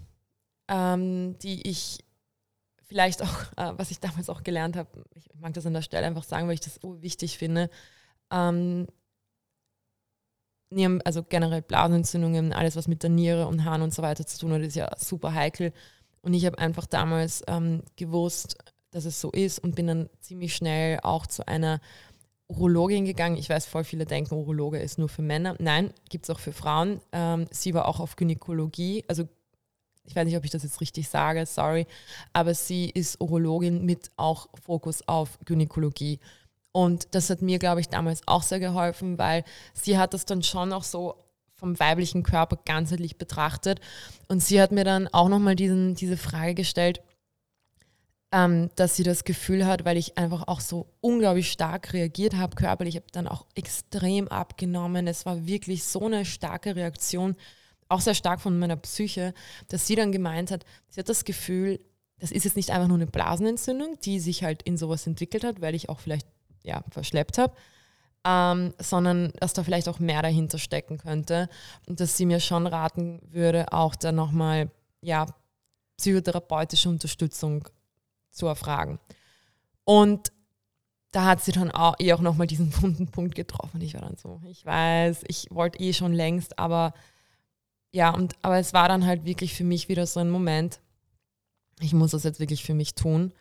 [0.67, 2.08] ähm, die ich
[2.89, 6.07] vielleicht auch, äh, was ich damals auch gelernt habe, ich mag das an der Stelle
[6.07, 7.71] einfach sagen, weil ich das wichtig finde,
[8.33, 8.87] ähm,
[11.05, 14.53] also generell Blasenentzündungen, alles was mit der Niere und Haaren und so weiter zu tun
[14.53, 15.73] hat, ist ja super heikel.
[16.21, 18.59] Und ich habe einfach damals ähm, gewusst,
[18.91, 21.81] dass es so ist und bin dann ziemlich schnell auch zu einer
[22.49, 23.37] Urologin gegangen.
[23.37, 25.57] Ich weiß, voll viele denken, Urologe ist nur für Männer.
[25.59, 27.01] Nein, gibt es auch für Frauen.
[27.13, 29.29] Ähm, sie war auch auf Gynäkologie, also
[30.09, 31.87] ich weiß nicht, ob ich das jetzt richtig sage, sorry,
[32.33, 36.19] aber sie ist Urologin mit auch Fokus auf Gynäkologie.
[36.73, 39.45] Und das hat mir, glaube ich, damals auch sehr geholfen, weil
[39.75, 41.17] sie hat das dann schon auch so
[41.55, 43.81] vom weiblichen Körper ganzheitlich betrachtet.
[44.29, 47.03] Und sie hat mir dann auch nochmal diese Frage gestellt,
[48.33, 52.57] ähm, dass sie das Gefühl hat, weil ich einfach auch so unglaublich stark reagiert habe
[52.57, 52.95] körperlich.
[52.95, 55.07] Ich habe dann auch extrem abgenommen.
[55.07, 57.37] Es war wirklich so eine starke Reaktion
[57.89, 59.35] auch sehr stark von meiner Psyche,
[59.69, 61.81] dass sie dann gemeint hat, sie hat das Gefühl,
[62.19, 65.61] das ist jetzt nicht einfach nur eine Blasenentzündung, die sich halt in sowas entwickelt hat,
[65.61, 66.27] weil ich auch vielleicht
[66.65, 67.55] ja, verschleppt habe,
[68.25, 71.49] ähm, sondern dass da vielleicht auch mehr dahinter stecken könnte
[71.87, 74.71] und dass sie mir schon raten würde, auch dann nochmal
[75.01, 75.27] ja,
[75.97, 77.69] psychotherapeutische Unterstützung
[78.31, 78.99] zu erfragen.
[79.85, 80.33] Und
[81.13, 83.81] da hat sie dann auch, eh auch nochmal diesen wunden Punkt getroffen.
[83.81, 86.93] Ich war dann so, ich weiß, ich wollte eh schon längst, aber
[87.93, 90.81] ja, und aber es war dann halt wirklich für mich wieder so ein Moment,
[91.81, 93.33] ich muss das jetzt wirklich für mich tun.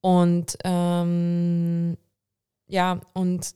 [0.00, 1.96] Und ähm,
[2.66, 3.54] ja, und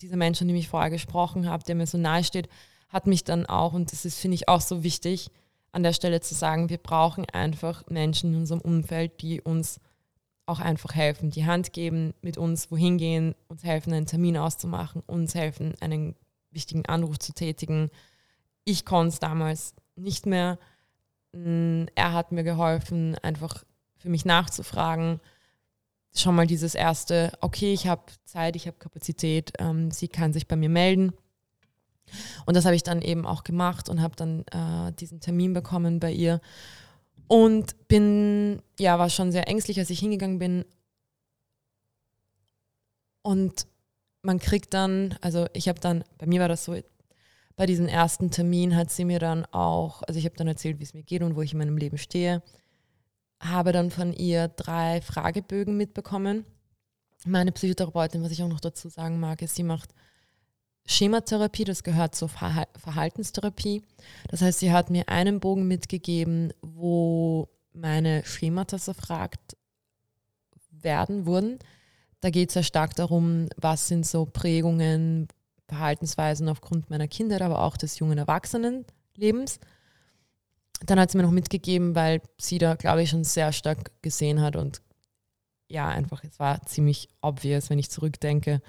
[0.00, 2.48] dieser Mensch, an dem ich vorher gesprochen habe, der mir so nahe steht,
[2.88, 5.30] hat mich dann auch, und das ist, finde ich, auch so wichtig,
[5.72, 9.80] an der Stelle zu sagen, wir brauchen einfach Menschen in unserem Umfeld, die uns
[10.46, 15.02] auch einfach helfen, die Hand geben, mit uns wohin gehen, uns helfen, einen Termin auszumachen,
[15.06, 16.16] uns helfen, einen
[16.50, 17.90] wichtigen Anruf zu tätigen,
[18.68, 20.58] ich konnte es damals nicht mehr.
[21.32, 23.64] Mm, er hat mir geholfen, einfach
[23.96, 25.20] für mich nachzufragen.
[26.14, 30.46] Schon mal dieses erste, okay, ich habe Zeit, ich habe Kapazität, ähm, sie kann sich
[30.46, 31.12] bei mir melden.
[32.46, 35.98] Und das habe ich dann eben auch gemacht und habe dann äh, diesen Termin bekommen
[35.98, 36.40] bei ihr.
[37.26, 40.64] Und bin, ja, war schon sehr ängstlich, als ich hingegangen bin.
[43.22, 43.66] Und
[44.22, 46.76] man kriegt dann, also ich habe dann, bei mir war das so,
[47.58, 50.84] bei diesem ersten Termin hat sie mir dann auch, also ich habe dann erzählt, wie
[50.84, 52.40] es mir geht und wo ich in meinem Leben stehe,
[53.40, 56.44] habe dann von ihr drei Fragebögen mitbekommen.
[57.26, 59.90] Meine Psychotherapeutin, was ich auch noch dazu sagen mag, ist, sie macht
[60.86, 63.82] Schematherapie, das gehört zur Verhaltenstherapie.
[64.28, 69.56] Das heißt, sie hat mir einen Bogen mitgegeben, wo meine Schemata erfragt
[70.70, 71.58] werden wurden.
[72.20, 75.26] Da geht es sehr stark darum, was sind so Prägungen,
[75.68, 79.60] Verhaltensweisen aufgrund meiner Kindheit, aber auch des jungen Erwachsenenlebens.
[80.86, 84.40] Dann hat sie mir noch mitgegeben, weil sie da, glaube ich, schon sehr stark gesehen
[84.40, 84.80] hat und
[85.68, 88.62] ja, einfach, es war ziemlich obvious, wenn ich zurückdenke,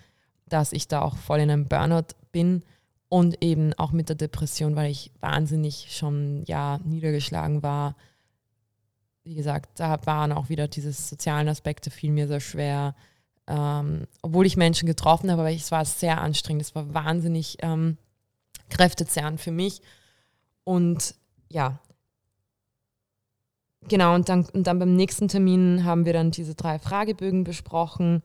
[0.45, 2.64] dass ich da auch voll in einem Burnout bin
[3.08, 7.95] und eben auch mit der Depression, weil ich wahnsinnig schon ja niedergeschlagen war.
[9.24, 12.95] Wie gesagt, da waren auch wieder diese sozialen Aspekte fiel mir sehr schwer,
[13.50, 17.97] ähm, obwohl ich Menschen getroffen habe, aber es war sehr anstrengend, es war wahnsinnig ähm,
[18.70, 19.82] kräftezerrend für mich.
[20.64, 21.16] Und
[21.50, 21.80] ja,
[23.88, 28.24] genau, und dann, und dann beim nächsten Termin haben wir dann diese drei Fragebögen besprochen.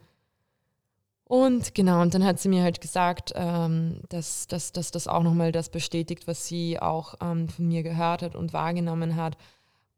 [1.25, 5.22] Und genau, und dann hat sie mir halt gesagt, ähm, dass, dass, dass das auch
[5.22, 9.37] nochmal das bestätigt, was sie auch ähm, von mir gehört hat und wahrgenommen hat.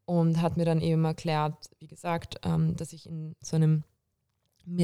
[0.05, 3.83] Und hat mir dann eben erklärt, wie gesagt, ähm, dass ich in so einem,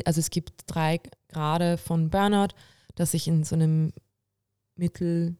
[0.06, 2.56] also es gibt drei Grade von Burnout,
[2.96, 3.94] dass ich in so einem
[4.76, 5.36] mittel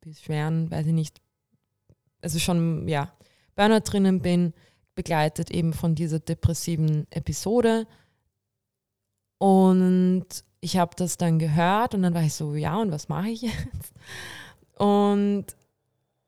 [0.00, 1.20] bis schweren, weiß ich nicht,
[2.22, 3.12] also schon, ja,
[3.56, 4.52] Burnout drinnen bin,
[4.94, 7.86] begleitet eben von dieser depressiven Episode
[9.38, 10.26] und
[10.60, 13.42] ich habe das dann gehört und dann war ich so, ja, und was mache ich
[13.42, 13.92] jetzt?
[14.78, 15.46] Und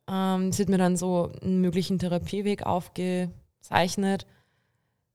[0.09, 4.27] ähm, sie hat mir dann so einen möglichen Therapieweg aufgezeichnet,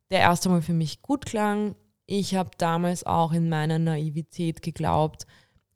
[0.09, 1.75] der erst einmal für mich gut klang.
[2.13, 5.25] Ich habe damals auch in meiner Naivität geglaubt,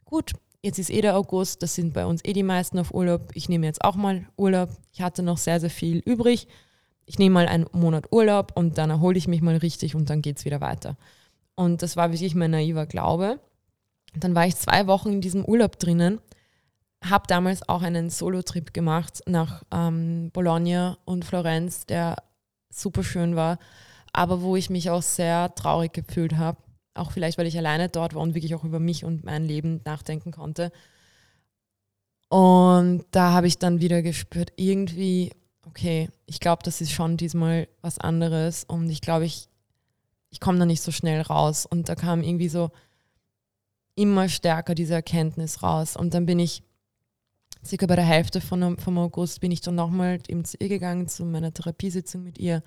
[0.03, 3.29] gut, jetzt ist eh der August, das sind bei uns eh die meisten auf Urlaub.
[3.35, 4.69] Ich nehme jetzt auch mal Urlaub.
[4.91, 6.49] Ich hatte noch sehr, sehr viel übrig.
[7.05, 10.21] Ich nehme mal einen Monat Urlaub und dann erhole ich mich mal richtig und dann
[10.21, 10.97] geht es wieder weiter.
[11.55, 13.39] Und das war wirklich mein naiver Glaube.
[14.13, 16.19] Dann war ich zwei Wochen in diesem Urlaub drinnen,
[17.01, 22.17] habe damals auch einen Solo-Trip gemacht nach ähm, Bologna und Florenz, der
[22.69, 23.57] super schön war,
[24.15, 26.57] aber wo ich mich auch sehr traurig gefühlt habe.
[26.93, 29.81] Auch vielleicht, weil ich alleine dort war und wirklich auch über mich und mein Leben
[29.83, 30.71] nachdenken konnte.
[32.29, 35.31] Und da habe ich dann wieder gespürt, irgendwie,
[35.67, 38.63] okay, ich glaube, das ist schon diesmal was anderes.
[38.63, 39.49] Und ich glaube, ich
[40.35, 41.65] ich komme da nicht so schnell raus.
[41.65, 42.69] Und da kam irgendwie so
[43.95, 45.95] immer stärker diese Erkenntnis raus.
[45.95, 46.61] Und dann bin ich
[47.65, 51.07] circa bei der Hälfte von, vom August bin ich dann nochmal eben zu ihr gegangen,
[51.07, 52.63] zu meiner Therapiesitzung mit ihr.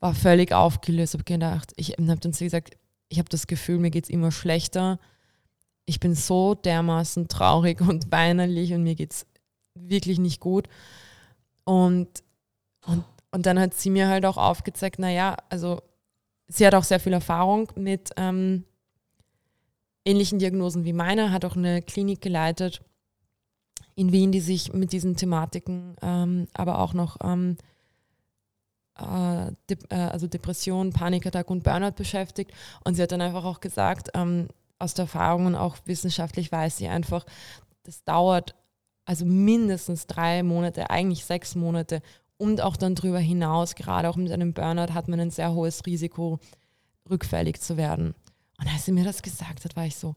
[0.00, 2.76] War völlig aufgelöst, habe gedacht, ich habe dann gesagt,
[3.08, 4.98] ich habe das Gefühl, mir geht es immer schlechter.
[5.86, 9.26] Ich bin so dermaßen traurig und weinerlich und mir geht es
[9.74, 10.68] wirklich nicht gut.
[11.64, 12.08] Und,
[12.86, 15.82] und, und dann hat sie mir halt auch aufgezeigt, naja, also
[16.48, 18.64] sie hat auch sehr viel Erfahrung mit ähm,
[20.04, 22.82] ähnlichen Diagnosen wie meine, hat auch eine Klinik geleitet
[23.94, 27.56] in Wien, die sich mit diesen Thematiken, ähm, aber auch noch ähm,
[28.98, 32.52] äh, De äh, also Depression, Panikattack und Burnout beschäftigt.
[32.84, 36.76] Und sie hat dann einfach auch gesagt, ähm, aus der Erfahrung und auch wissenschaftlich weiß
[36.76, 37.24] sie einfach,
[37.82, 38.54] das dauert
[39.04, 42.02] also mindestens drei Monate, eigentlich sechs Monate,
[42.38, 45.84] und auch dann darüber hinaus, gerade auch mit einem Burnout, hat man ein sehr hohes
[45.86, 46.38] Risiko,
[47.10, 48.14] rückfällig zu werden.
[48.58, 50.14] Und als sie mir das gesagt hat, war ich so,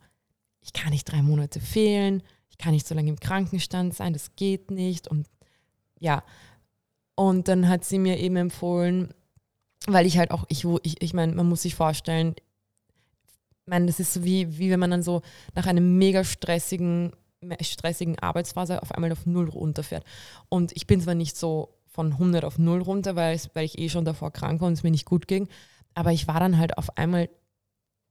[0.61, 4.35] ich kann nicht drei Monate fehlen, ich kann nicht so lange im Krankenstand sein, das
[4.35, 5.07] geht nicht.
[5.07, 5.27] Und
[5.99, 6.23] ja,
[7.21, 9.13] und dann hat sie mir eben empfohlen,
[9.85, 13.99] weil ich halt auch, ich, ich, ich meine, man muss sich vorstellen, ich meine, das
[13.99, 15.21] ist so wie, wie wenn man dann so
[15.53, 17.11] nach einem mega stressigen,
[17.61, 20.03] stressigen Arbeitsphase auf einmal auf Null runterfährt.
[20.49, 23.89] Und ich bin zwar nicht so von 100 auf 0 runter, weil, weil ich eh
[23.89, 25.47] schon davor krank war und es mir nicht gut ging.
[25.93, 27.29] Aber ich war dann halt auf einmal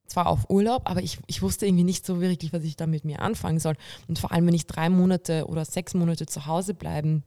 [0.07, 3.05] zwar auf Urlaub, aber ich, ich wusste irgendwie nicht so wirklich, was ich da mit
[3.05, 3.75] mir anfangen soll.
[4.07, 7.25] Und vor allem, wenn ich drei Monate oder sechs Monate zu Hause bleiben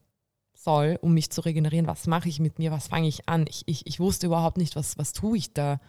[0.63, 3.45] soll, um mich zu regenerieren, was mache ich mit mir, was fange ich an?
[3.49, 5.79] Ich, ich, ich wusste überhaupt nicht, was, was tue ich da.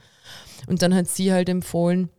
[0.67, 2.11] Und dann hat sie halt empfohlen,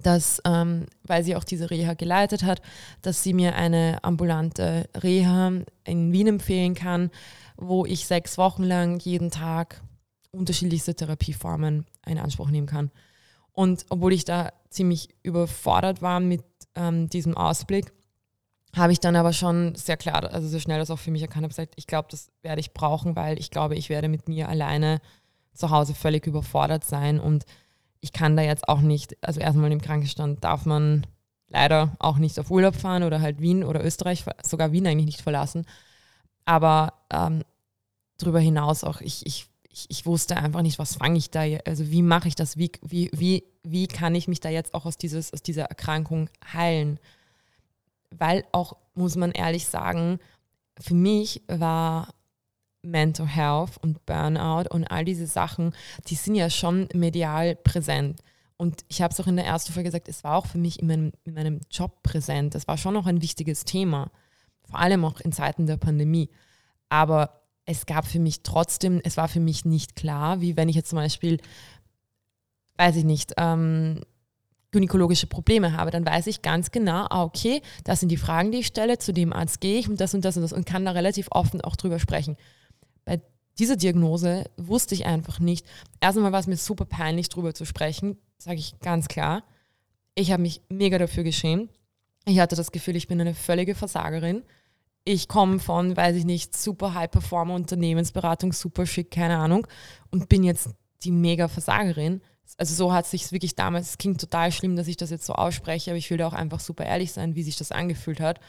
[0.00, 2.62] dass, ähm, weil sie auch diese Reha geleitet hat,
[3.02, 5.52] dass sie mir eine ambulante Reha
[5.84, 7.10] in Wien empfehlen kann,
[7.56, 9.82] wo ich sechs Wochen lang jeden Tag
[10.30, 12.90] unterschiedlichste Therapieformen in Anspruch nehmen kann.
[13.52, 16.44] Und obwohl ich da ziemlich überfordert war mit
[16.76, 17.92] ähm, diesem Ausblick,
[18.76, 21.44] habe ich dann aber schon sehr klar, also sehr schnell das auch für mich erkannt,
[21.44, 24.48] habe gesagt, ich glaube, das werde ich brauchen, weil ich glaube, ich werde mit mir
[24.48, 25.00] alleine
[25.54, 27.44] zu Hause völlig überfordert sein und
[28.00, 31.06] ich kann da jetzt auch nicht, also erstmal im Krankenstand darf man
[31.48, 35.22] leider auch nicht auf Urlaub fahren oder halt Wien oder Österreich, sogar Wien eigentlich nicht
[35.22, 35.66] verlassen.
[36.44, 37.42] Aber ähm,
[38.18, 39.46] darüber hinaus auch, ich, ich,
[39.88, 43.10] ich, wusste einfach nicht, was fange ich da, also wie mache ich das, wie, wie,
[43.12, 47.00] wie, wie kann ich mich da jetzt auch aus, dieses, aus dieser Erkrankung heilen?
[48.10, 50.18] Weil auch, muss man ehrlich sagen,
[50.80, 52.14] für mich war
[52.82, 55.74] Mental Health und Burnout und all diese Sachen,
[56.08, 58.20] die sind ja schon medial präsent.
[58.56, 60.80] Und ich habe es auch in der ersten Folge gesagt, es war auch für mich
[60.80, 62.54] in meinem, in meinem Job präsent.
[62.54, 64.10] Das war schon noch ein wichtiges Thema,
[64.68, 66.28] vor allem auch in Zeiten der Pandemie.
[66.88, 70.76] Aber es gab für mich trotzdem, es war für mich nicht klar, wie wenn ich
[70.76, 71.38] jetzt zum Beispiel,
[72.76, 74.00] weiß ich nicht, ähm,
[74.70, 78.58] gynäkologische Probleme habe, dann weiß ich ganz genau, ah, okay, das sind die Fragen, die
[78.58, 80.84] ich stelle, zu dem Arzt gehe ich und das und das und das und kann
[80.84, 82.36] da relativ offen auch drüber sprechen.
[83.04, 83.20] Bei
[83.58, 85.66] dieser Diagnose wusste ich einfach nicht.
[86.00, 89.42] Erst einmal war es mir super peinlich, drüber zu sprechen, sage ich ganz klar.
[90.14, 91.70] Ich habe mich mega dafür geschämt.
[92.26, 94.42] Ich hatte das Gefühl, ich bin eine völlige Versagerin.
[95.04, 99.66] Ich komme von, weiß ich nicht, super High-Performer, Unternehmensberatung, super schick, keine Ahnung,
[100.10, 100.68] und bin jetzt
[101.02, 102.20] die mega Versagerin
[102.56, 105.26] also so hat es sich wirklich damals, es klingt total schlimm, dass ich das jetzt
[105.26, 108.20] so ausspreche, aber ich will da auch einfach super ehrlich sein, wie sich das angefühlt
[108.20, 108.40] hat.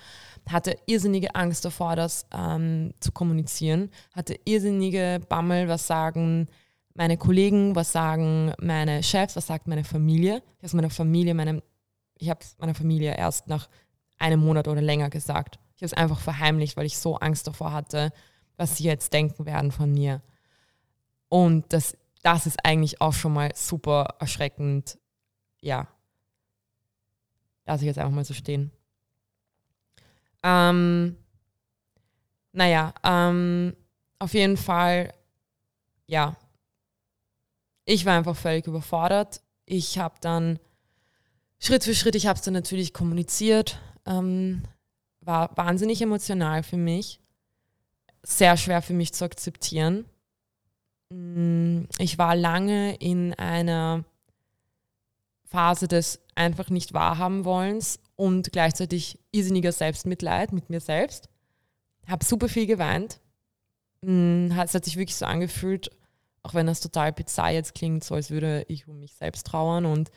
[0.47, 6.47] Hatte irrsinnige Angst davor, das ähm, zu kommunizieren, hatte irrsinnige Bammel, was sagen
[6.93, 10.41] meine Kollegen, was sagen meine Chefs, was sagt meine Familie.
[10.59, 11.61] Ich habe meiner Familie, meinem,
[12.17, 13.69] ich habe es meiner Familie erst nach
[14.17, 15.59] einem Monat oder länger gesagt.
[15.75, 18.11] Ich habe es einfach verheimlicht, weil ich so Angst davor hatte,
[18.57, 20.21] was sie jetzt denken werden von mir.
[21.29, 24.97] Und das das ist eigentlich auch schon mal super erschreckend.
[25.61, 25.87] Ja.
[27.65, 28.71] Lass ich jetzt einfach mal so stehen.
[30.43, 31.17] Ähm,
[32.51, 33.75] naja, ähm,
[34.19, 35.13] auf jeden Fall,
[36.07, 36.35] ja.
[37.85, 39.41] Ich war einfach völlig überfordert.
[39.65, 40.59] Ich habe dann
[41.59, 44.63] Schritt für Schritt, ich habe es dann natürlich kommuniziert, ähm,
[45.21, 47.19] war wahnsinnig emotional für mich,
[48.23, 50.05] sehr schwer für mich zu akzeptieren.
[51.09, 54.03] Mm, ich war lange in einer
[55.45, 61.29] Phase des einfach nicht wahrhaben wollens und gleichzeitig irrsinniger Selbstmitleid mit mir selbst.
[62.07, 63.19] Habe super viel geweint.
[64.01, 65.89] Mm, es hat sich wirklich so angefühlt,
[66.43, 69.85] auch wenn das total bizarr jetzt klingt, so als würde ich um mich selbst trauern
[69.85, 70.11] und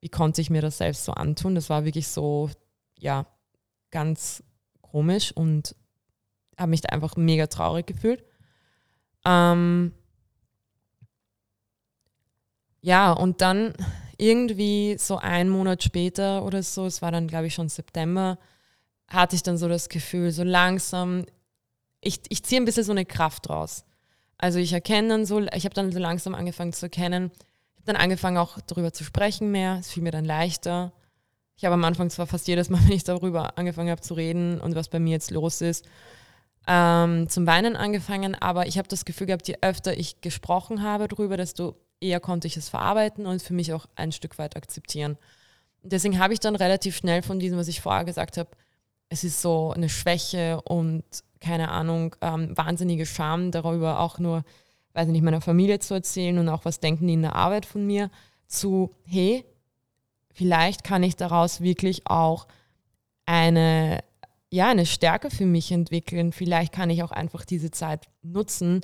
[0.00, 1.54] wie konnte ich mir das selbst so antun.
[1.54, 2.50] Das war wirklich so,
[2.98, 3.26] ja,
[3.90, 4.42] ganz
[4.82, 5.74] komisch und
[6.58, 8.24] habe mich da einfach mega traurig gefühlt.
[9.24, 9.92] Ähm,
[12.80, 13.74] ja, und dann
[14.18, 18.38] irgendwie so einen Monat später oder so, es war dann, glaube ich, schon September,
[19.08, 21.26] hatte ich dann so das Gefühl, so langsam,
[22.00, 23.84] ich, ich ziehe ein bisschen so eine Kraft raus.
[24.38, 27.30] Also ich erkenne dann so, ich habe dann so langsam angefangen zu erkennen,
[27.74, 30.92] ich habe dann angefangen auch darüber zu sprechen mehr, es fiel mir dann leichter.
[31.56, 34.60] Ich habe am Anfang zwar fast jedes Mal, wenn ich darüber angefangen habe zu reden
[34.60, 35.86] und was bei mir jetzt los ist,
[36.66, 41.06] ähm, zum Weinen angefangen, aber ich habe das Gefühl gehabt, je öfter ich gesprochen habe
[41.06, 45.16] darüber, desto eher konnte ich es verarbeiten und für mich auch ein Stück weit akzeptieren.
[45.82, 48.50] deswegen habe ich dann relativ schnell von diesem, was ich vorher gesagt habe,
[49.08, 51.04] es ist so eine Schwäche und
[51.40, 54.44] keine Ahnung, ähm, wahnsinnige Scham darüber auch nur,
[54.94, 57.86] weiß nicht, meiner Familie zu erzählen und auch was denken die in der Arbeit von
[57.86, 58.10] mir,
[58.48, 59.44] zu, hey,
[60.32, 62.46] vielleicht kann ich daraus wirklich auch
[63.26, 64.00] eine,
[64.50, 66.32] ja, eine Stärke für mich entwickeln.
[66.32, 68.82] Vielleicht kann ich auch einfach diese Zeit nutzen,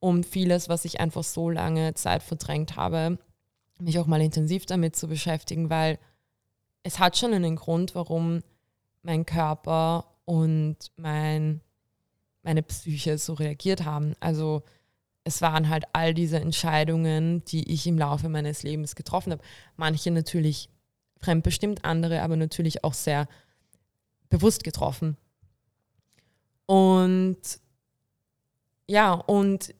[0.00, 3.18] um vieles, was ich einfach so lange Zeit verdrängt habe,
[3.80, 5.98] mich auch mal intensiv damit zu beschäftigen, weil
[6.82, 8.42] es hat schon einen Grund, warum
[9.02, 11.60] mein Körper und mein,
[12.42, 14.14] meine Psyche so reagiert haben.
[14.20, 14.62] Also
[15.24, 19.42] es waren halt all diese Entscheidungen, die ich im Laufe meines Lebens getroffen habe.
[19.76, 20.70] Manche natürlich
[21.18, 23.28] fremdbestimmt, andere aber natürlich auch sehr
[24.28, 25.16] bewusst getroffen.
[26.66, 27.38] Und
[28.86, 29.74] ja, und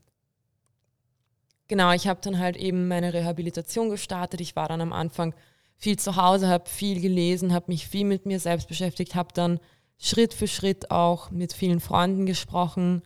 [1.69, 4.41] genau, ich habe dann halt eben meine Rehabilitation gestartet.
[4.41, 5.35] Ich war dann am Anfang
[5.77, 9.61] viel zu Hause, habe viel gelesen, habe mich viel mit mir selbst beschäftigt, habe dann
[9.99, 13.03] Schritt für Schritt auch mit vielen Freunden gesprochen.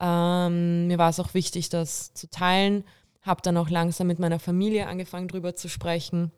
[0.00, 2.84] Ähm, mir war es auch wichtig, das zu teilen.
[3.22, 6.32] Habe dann auch langsam mit meiner Familie angefangen, darüber zu sprechen.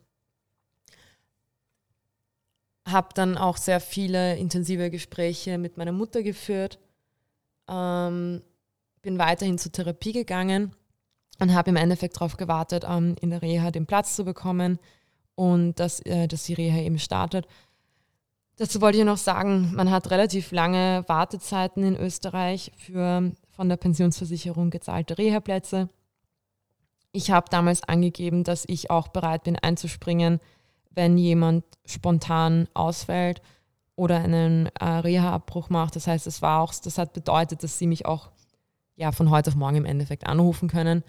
[2.85, 6.79] Habe dann auch sehr viele intensive Gespräche mit meiner Mutter geführt.
[7.69, 8.41] Ähm,
[9.01, 10.75] bin weiterhin zur Therapie gegangen
[11.41, 14.77] und habe im Endeffekt darauf gewartet, ähm, in der Reha den Platz zu bekommen
[15.33, 17.47] und dass, äh, dass die Reha eben startet.
[18.57, 23.77] Dazu wollte ich noch sagen, man hat relativ lange Wartezeiten in Österreich für von der
[23.77, 25.89] Pensionsversicherung gezahlte Reha-Plätze.
[27.11, 30.39] Ich habe damals angegeben, dass ich auch bereit bin einzuspringen,
[30.91, 33.41] wenn jemand spontan ausfällt
[33.95, 35.95] oder einen äh, Reha-Abbruch macht.
[35.95, 38.29] Das heißt, das war auch, das hat bedeutet, dass sie mich auch
[38.95, 41.03] ja, von heute auf morgen im Endeffekt anrufen können.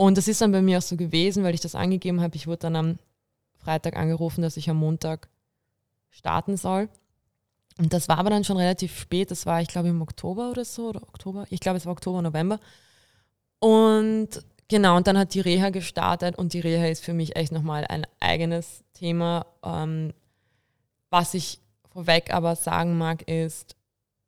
[0.00, 2.36] Und das ist dann bei mir auch so gewesen, weil ich das angegeben habe.
[2.36, 2.98] Ich wurde dann am
[3.56, 5.28] Freitag angerufen, dass ich am Montag
[6.10, 6.88] starten soll.
[7.78, 10.64] Und das war aber dann schon relativ spät, das war ich glaube im Oktober oder
[10.64, 12.60] so, oder Oktober, ich glaube es war Oktober, November.
[13.58, 14.28] Und
[14.68, 17.84] genau, und dann hat die Reha gestartet und die Reha ist für mich echt nochmal
[17.84, 19.46] ein eigenes Thema.
[19.64, 20.14] Ähm,
[21.10, 21.58] was ich
[21.90, 23.74] vorweg aber sagen mag, ist,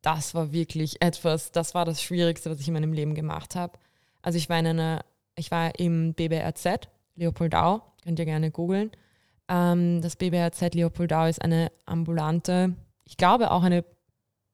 [0.01, 3.79] das war wirklich etwas, das war das Schwierigste, was ich in meinem Leben gemacht habe.
[4.21, 5.05] Also ich war in einer,
[5.35, 8.91] ich war im BBRZ, Leopoldau, könnt ihr gerne googeln.
[9.47, 12.75] Ähm, das BBRZ Leopoldau ist eine ambulante,
[13.05, 13.83] ich glaube auch eine,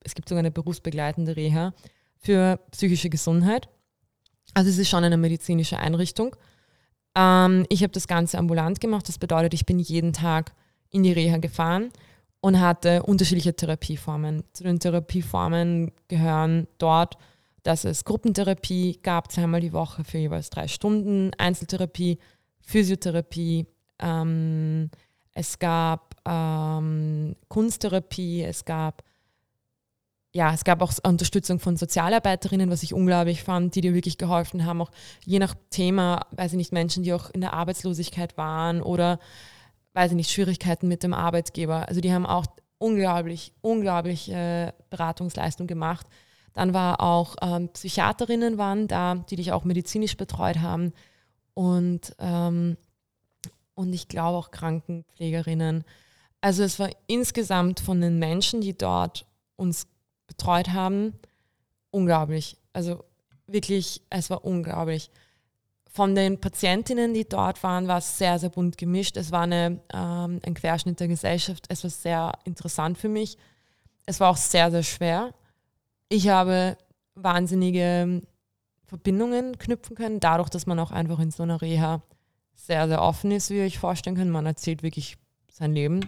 [0.03, 1.73] es gibt sogar eine berufsbegleitende Reha
[2.17, 3.69] für psychische Gesundheit.
[4.53, 6.35] Also es ist schon eine medizinische Einrichtung.
[7.15, 10.53] Ähm, ich habe das Ganze ambulant gemacht, das bedeutet, ich bin jeden Tag
[10.89, 11.91] in die Reha gefahren
[12.39, 14.43] und hatte unterschiedliche Therapieformen.
[14.53, 17.17] Zu den Therapieformen gehören dort,
[17.67, 22.17] dass es Gruppentherapie gab, zweimal die Woche für jeweils drei Stunden, Einzeltherapie,
[22.61, 23.67] Physiotherapie,
[23.99, 24.89] ähm,
[25.33, 29.03] es gab ähm, Kunsttherapie, es gab
[30.33, 34.65] ja, es gab auch Unterstützung von Sozialarbeiterinnen, was ich unglaublich fand, die dir wirklich geholfen
[34.65, 34.91] haben, auch
[35.25, 39.19] je nach Thema, weiß ich nicht, Menschen, die auch in der Arbeitslosigkeit waren oder
[39.93, 41.89] weiß ich nicht, Schwierigkeiten mit dem Arbeitgeber.
[41.89, 42.45] Also die haben auch
[42.77, 46.05] unglaublich, unglaublich äh, Beratungsleistung gemacht.
[46.57, 50.91] Dann war auch ähm, Psychiaterinnen waren da, die dich auch medizinisch betreut haben.
[51.53, 52.77] Und, ähm,
[53.75, 55.83] und ich glaube auch Krankenpflegerinnen.
[56.41, 59.85] Also es war insgesamt von den Menschen, die dort uns
[60.25, 61.13] betreut haben,
[61.91, 62.57] unglaublich.
[62.73, 63.03] Also
[63.45, 65.11] wirklich, es war unglaublich.
[65.91, 69.15] Von den Patientinnen, die dort waren, war es sehr, sehr bunt gemischt.
[69.15, 71.65] Es war eine, ähm, ein Querschnitt der Gesellschaft.
[71.69, 73.37] Es war sehr interessant für mich.
[74.07, 75.35] Es war auch sehr, sehr schwer.
[76.09, 76.77] Ich habe
[77.15, 78.21] wahnsinnige
[78.85, 82.01] Verbindungen knüpfen können, dadurch, dass man auch einfach in so einer Reha
[82.55, 84.31] sehr, sehr offen ist, wie ihr euch vorstellen könnt.
[84.31, 85.17] Man erzählt wirklich
[85.51, 86.01] sein Leben.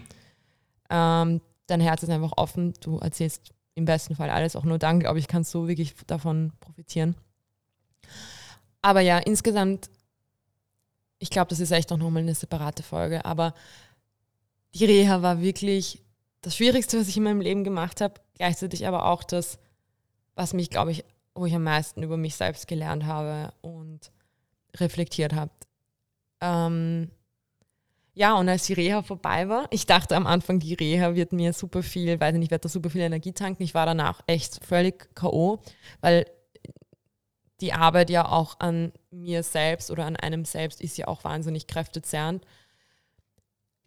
[0.90, 2.74] Ähm, dein Herz ist einfach offen.
[2.82, 6.52] Du erzählst im besten Fall alles auch nur Dank, aber ich kann so wirklich davon
[6.60, 7.16] profitieren.
[8.82, 9.90] Aber ja, insgesamt,
[11.20, 13.54] ich glaube, das ist echt auch nochmal eine separate Folge, aber
[14.74, 16.04] die Reha war wirklich
[16.42, 19.60] das Schwierigste, was ich in meinem Leben gemacht habe, gleichzeitig aber auch das,
[20.40, 21.04] was mich, glaube ich,
[21.36, 24.10] wo ich am meisten über mich selbst gelernt habe und
[24.78, 25.52] reflektiert habe.
[26.40, 27.12] Ähm,
[28.14, 31.52] ja, und als die Reha vorbei war, ich dachte am Anfang, die Reha wird mir
[31.52, 33.64] super viel, weiß nicht, ich werde da super viel Energie tanken.
[33.64, 35.60] Ich war danach echt völlig K.O.,
[36.00, 36.26] weil
[37.60, 41.68] die Arbeit ja auch an mir selbst oder an einem selbst ist ja auch wahnsinnig
[41.68, 42.46] kräftezehrend.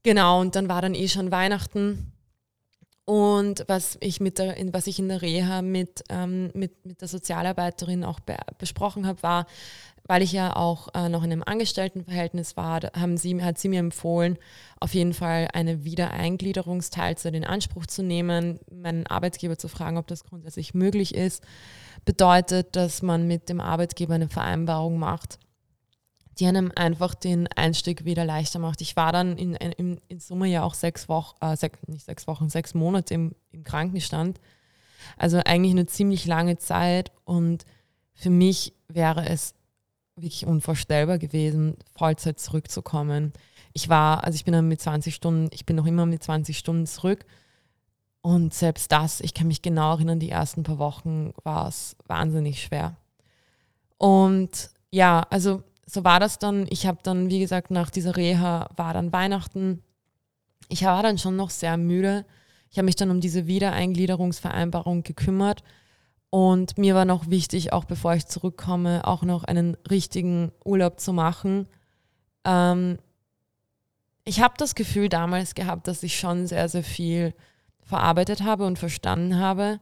[0.02, 2.12] Genau, und dann war dann eh schon Weihnachten.
[3.12, 7.08] Und was ich, mit der, was ich in der Reha mit, ähm, mit, mit der
[7.08, 9.46] Sozialarbeiterin auch be besprochen habe, war,
[10.06, 13.80] weil ich ja auch äh, noch in einem Angestelltenverhältnis war, haben sie, hat sie mir
[13.80, 14.38] empfohlen,
[14.80, 20.24] auf jeden Fall eine Wiedereingliederungsteilzeit in Anspruch zu nehmen, meinen Arbeitgeber zu fragen, ob das
[20.24, 21.44] grundsätzlich möglich ist.
[22.06, 25.38] Bedeutet, dass man mit dem Arbeitgeber eine Vereinbarung macht,
[26.38, 28.80] die einem einfach den Einstieg wieder leichter macht.
[28.80, 32.26] Ich war dann in, in, in Summe ja auch sechs Wochen, äh, sech, nicht sechs
[32.26, 34.40] Wochen, sechs Monate im, im Krankenstand.
[35.16, 37.64] Also eigentlich eine ziemlich lange Zeit und
[38.14, 39.54] für mich wäre es
[40.16, 43.32] wirklich unvorstellbar gewesen, Vollzeit zurückzukommen.
[43.72, 46.56] Ich war, also ich bin dann mit 20 Stunden, ich bin noch immer mit 20
[46.56, 47.24] Stunden zurück.
[48.20, 52.62] Und selbst das, ich kann mich genau erinnern, die ersten paar Wochen war es wahnsinnig
[52.62, 52.96] schwer.
[53.98, 56.66] Und ja, also so war das dann.
[56.70, 59.82] Ich habe dann, wie gesagt, nach dieser Reha war dann Weihnachten.
[60.68, 62.24] Ich war dann schon noch sehr müde.
[62.70, 65.62] Ich habe mich dann um diese Wiedereingliederungsvereinbarung gekümmert
[66.34, 71.12] und mir war noch wichtig, auch bevor ich zurückkomme, auch noch einen richtigen Urlaub zu
[71.12, 71.68] machen.
[72.46, 72.96] Ähm,
[74.24, 77.34] ich habe das Gefühl damals gehabt, dass ich schon sehr, sehr viel
[77.84, 79.78] verarbeitet habe und verstanden habe.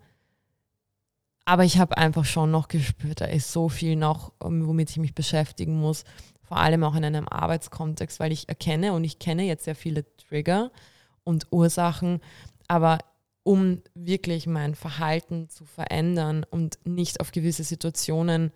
[1.51, 4.99] Aber ich habe einfach schon noch gespürt, da ist so viel noch, ähm, womit ich
[4.99, 6.05] mich beschäftigen muss.
[6.45, 10.05] Vor allem auch in einem Arbeitskontext, weil ich erkenne und ich kenne jetzt sehr viele
[10.17, 10.71] Trigger
[11.25, 12.21] und Ursachen,
[12.69, 12.99] aber
[13.43, 18.53] um wirklich mein Verhalten zu verändern und nicht auf gewisse Situationen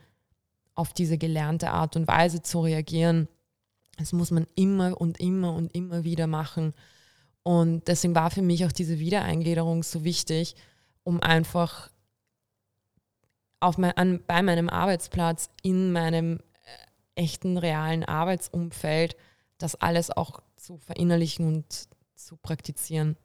[0.76, 3.26] auf diese gelernte Art und Weise zu reagieren.
[3.98, 6.74] Das muss man immer und immer und immer wieder machen.
[7.42, 10.54] Und deswegen war für mich auch diese Wiedereingliederung so wichtig,
[11.02, 11.90] um einfach
[13.60, 19.16] auf mein, an, bei meinem Arbeitsplatz, in meinem äh, echten, realen Arbeitsumfeld,
[19.58, 23.16] das alles auch zu verinnerlichen und zu praktizieren.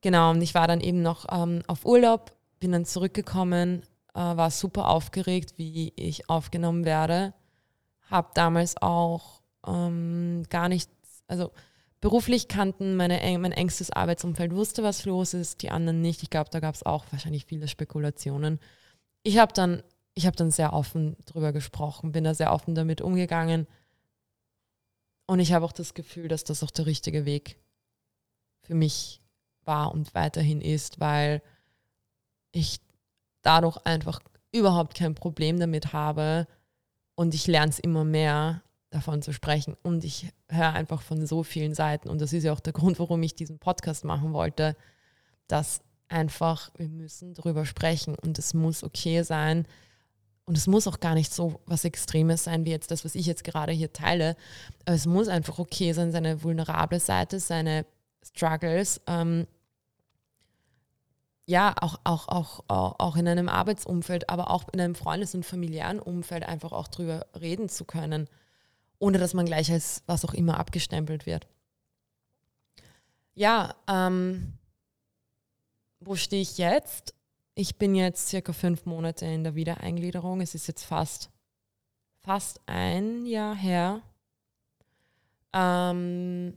[0.00, 3.82] Genau, und ich war dann eben noch ähm, auf Urlaub, bin dann zurückgekommen,
[4.14, 7.34] äh, war super aufgeregt, wie ich aufgenommen werde.
[8.10, 10.90] Habe damals auch ähm, gar nichts,
[11.28, 11.52] also
[12.00, 16.22] beruflich kannten meine, mein engstes Arbeitsumfeld, wusste, was los ist, die anderen nicht.
[16.22, 18.58] Ich glaube, da gab es auch wahrscheinlich viele Spekulationen.
[19.22, 19.82] Ich habe dann,
[20.14, 23.66] ich dann sehr offen drüber gesprochen, bin da sehr offen damit umgegangen.
[25.26, 27.56] Und ich habe auch das Gefühl, dass das auch der richtige Weg
[28.62, 29.20] für mich
[29.64, 31.42] war und weiterhin ist, weil
[32.52, 32.80] ich
[33.42, 34.20] dadurch einfach
[34.52, 36.48] überhaupt kein Problem damit habe
[37.14, 39.76] und ich lerne es immer mehr, davon zu sprechen.
[39.82, 42.98] Und ich höre einfach von so vielen Seiten, und das ist ja auch der Grund,
[42.98, 44.76] warum ich diesen Podcast machen wollte,
[45.46, 45.80] dass
[46.10, 49.66] einfach wir müssen darüber sprechen und es muss okay sein.
[50.44, 53.26] Und es muss auch gar nicht so was Extremes sein, wie jetzt das, was ich
[53.26, 54.36] jetzt gerade hier teile.
[54.84, 57.86] Aber es muss einfach okay sein, seine vulnerable Seite, seine
[58.24, 59.46] Struggles, ähm,
[61.46, 66.00] ja, auch, auch, auch, auch in einem Arbeitsumfeld, aber auch in einem Freundes- und familiären
[66.00, 68.28] Umfeld einfach auch drüber reden zu können
[69.00, 71.48] ohne dass man gleich als was auch immer abgestempelt wird.
[73.34, 74.52] Ja, ähm,
[76.00, 77.14] wo stehe ich jetzt?
[77.54, 80.40] Ich bin jetzt circa fünf Monate in der Wiedereingliederung.
[80.40, 81.30] Es ist jetzt fast,
[82.20, 84.02] fast ein Jahr her.
[85.52, 86.56] Ähm,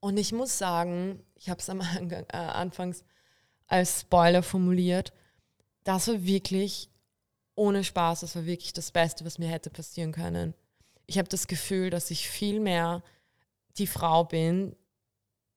[0.00, 3.04] und ich muss sagen, ich habe es am Anfang, äh, anfangs
[3.66, 5.12] als Spoiler formuliert,
[5.84, 6.90] das war wirklich
[7.54, 10.54] ohne Spaß, das war wirklich das Beste, was mir hätte passieren können.
[11.06, 13.02] Ich habe das Gefühl, dass ich viel mehr
[13.76, 14.74] die Frau bin,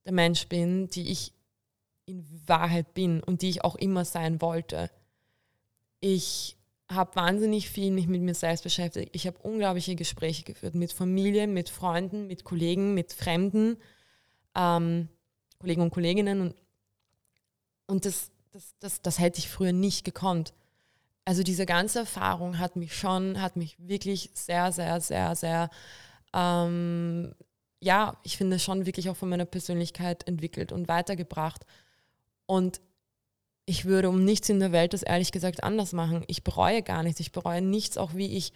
[0.06, 1.34] der Mensch bin, die ich
[2.06, 4.90] in Wahrheit bin und die ich auch immer sein wollte.
[6.00, 6.58] Ich
[6.90, 9.10] habe wahnsinnig viel mich mit mir selbst beschäftigt.
[9.14, 13.78] Ich habe unglaubliche Gespräche geführt mit Familie, mit Freunden, mit Kollegen, mit Fremden,
[14.56, 15.08] ähm,
[15.60, 16.42] Kollegen und Kolleginnen.
[16.42, 16.56] Und,
[17.88, 20.54] und das, das, das, das hätte ich früher nicht gekonnt
[21.26, 25.70] also diese ganze Erfahrung hat mich schon, hat mich wirklich sehr, sehr, sehr, sehr,
[26.34, 27.34] ähm,
[27.80, 31.66] ja, ich finde schon wirklich auch von meiner Persönlichkeit entwickelt und weitergebracht.
[32.46, 32.82] Und
[33.66, 36.24] ich würde um nichts in der Welt das ehrlich gesagt anders machen.
[36.28, 37.20] Ich bereue gar nichts.
[37.20, 38.54] Ich bereue nichts, auch wie ich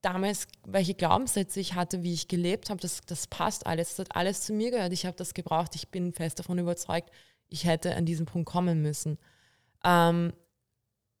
[0.00, 2.80] damals, welche Glaubenssätze ich hatte, wie ich gelebt habe.
[2.80, 3.96] Das, das passt alles.
[3.96, 4.92] Das hat alles zu mir gehört.
[4.92, 5.74] Ich habe das gebraucht.
[5.74, 7.10] Ich bin fest davon überzeugt,
[7.48, 9.18] ich hätte an diesen Punkt kommen müssen.
[9.84, 10.32] Ähm,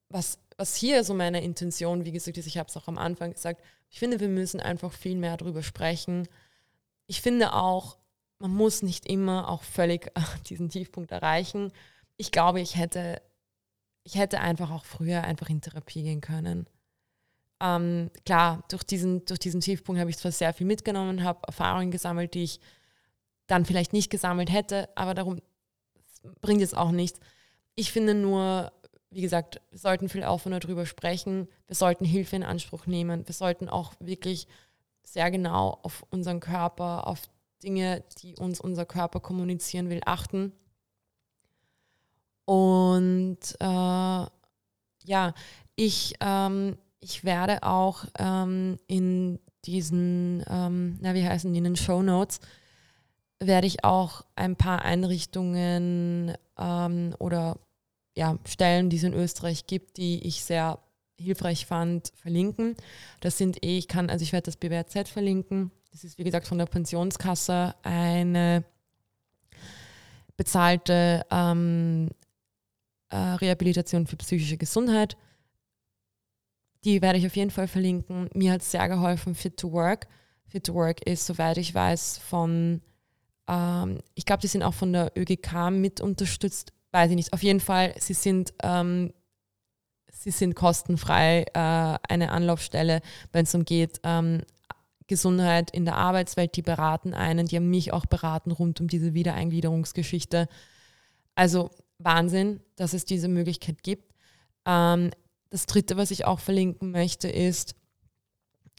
[0.08, 3.32] was was hier so meine Intention, wie gesagt, ist, ich habe es auch am Anfang
[3.32, 6.28] gesagt, ich finde, wir müssen einfach viel mehr darüber sprechen.
[7.06, 7.98] Ich finde auch,
[8.42, 10.10] man muss nicht immer auch völlig
[10.48, 11.72] diesen Tiefpunkt erreichen.
[12.16, 13.22] Ich glaube, ich hätte,
[14.02, 16.66] ich hätte einfach auch früher einfach in Therapie gehen können.
[17.60, 21.92] Ähm, klar, durch diesen, durch diesen Tiefpunkt habe ich zwar sehr viel mitgenommen, habe Erfahrungen
[21.92, 22.60] gesammelt, die ich
[23.46, 25.40] dann vielleicht nicht gesammelt hätte, aber darum
[26.40, 27.20] bringt es auch nichts.
[27.76, 28.72] Ich finde nur,
[29.10, 31.46] wie gesagt, wir sollten viel offener darüber sprechen.
[31.68, 33.26] Wir sollten Hilfe in Anspruch nehmen.
[33.28, 34.48] Wir sollten auch wirklich
[35.04, 37.28] sehr genau auf unseren Körper, auf
[37.62, 40.52] Dinge, die uns unser Körper kommunizieren will, achten.
[42.44, 44.26] Und äh,
[45.04, 45.34] ja,
[45.76, 51.76] ich, ähm, ich werde auch ähm, in diesen, ähm, na, wie heißen die, in den
[51.76, 52.40] Show Notes,
[53.38, 57.58] werde ich auch ein paar Einrichtungen ähm, oder
[58.16, 60.78] ja, Stellen, die es in Österreich gibt, die ich sehr
[61.18, 62.76] hilfreich fand, verlinken.
[63.20, 65.70] Das sind eh, ich kann, also ich werde das BWZ verlinken.
[65.92, 68.64] Das ist wie gesagt von der Pensionskasse eine
[70.36, 72.08] bezahlte ähm,
[73.10, 75.16] äh, Rehabilitation für psychische Gesundheit.
[76.84, 78.28] Die werde ich auf jeden Fall verlinken.
[78.34, 80.08] Mir hat es sehr geholfen, Fit to Work.
[80.48, 82.80] Fit to Work ist, soweit ich weiß, von,
[83.46, 87.32] ähm, ich glaube, die sind auch von der ÖGK mit unterstützt weiß ich nicht.
[87.32, 89.12] Auf jeden Fall, sie sind, ähm,
[90.12, 93.00] sie sind kostenfrei äh, eine Anlaufstelle,
[93.32, 94.42] wenn es um geht, ähm,
[95.06, 99.14] Gesundheit in der Arbeitswelt, die beraten einen, die haben mich auch beraten rund um diese
[99.14, 100.48] Wiedereingliederungsgeschichte.
[101.34, 104.12] Also Wahnsinn, dass es diese Möglichkeit gibt.
[104.66, 105.10] Ähm,
[105.50, 107.74] das Dritte, was ich auch verlinken möchte, ist,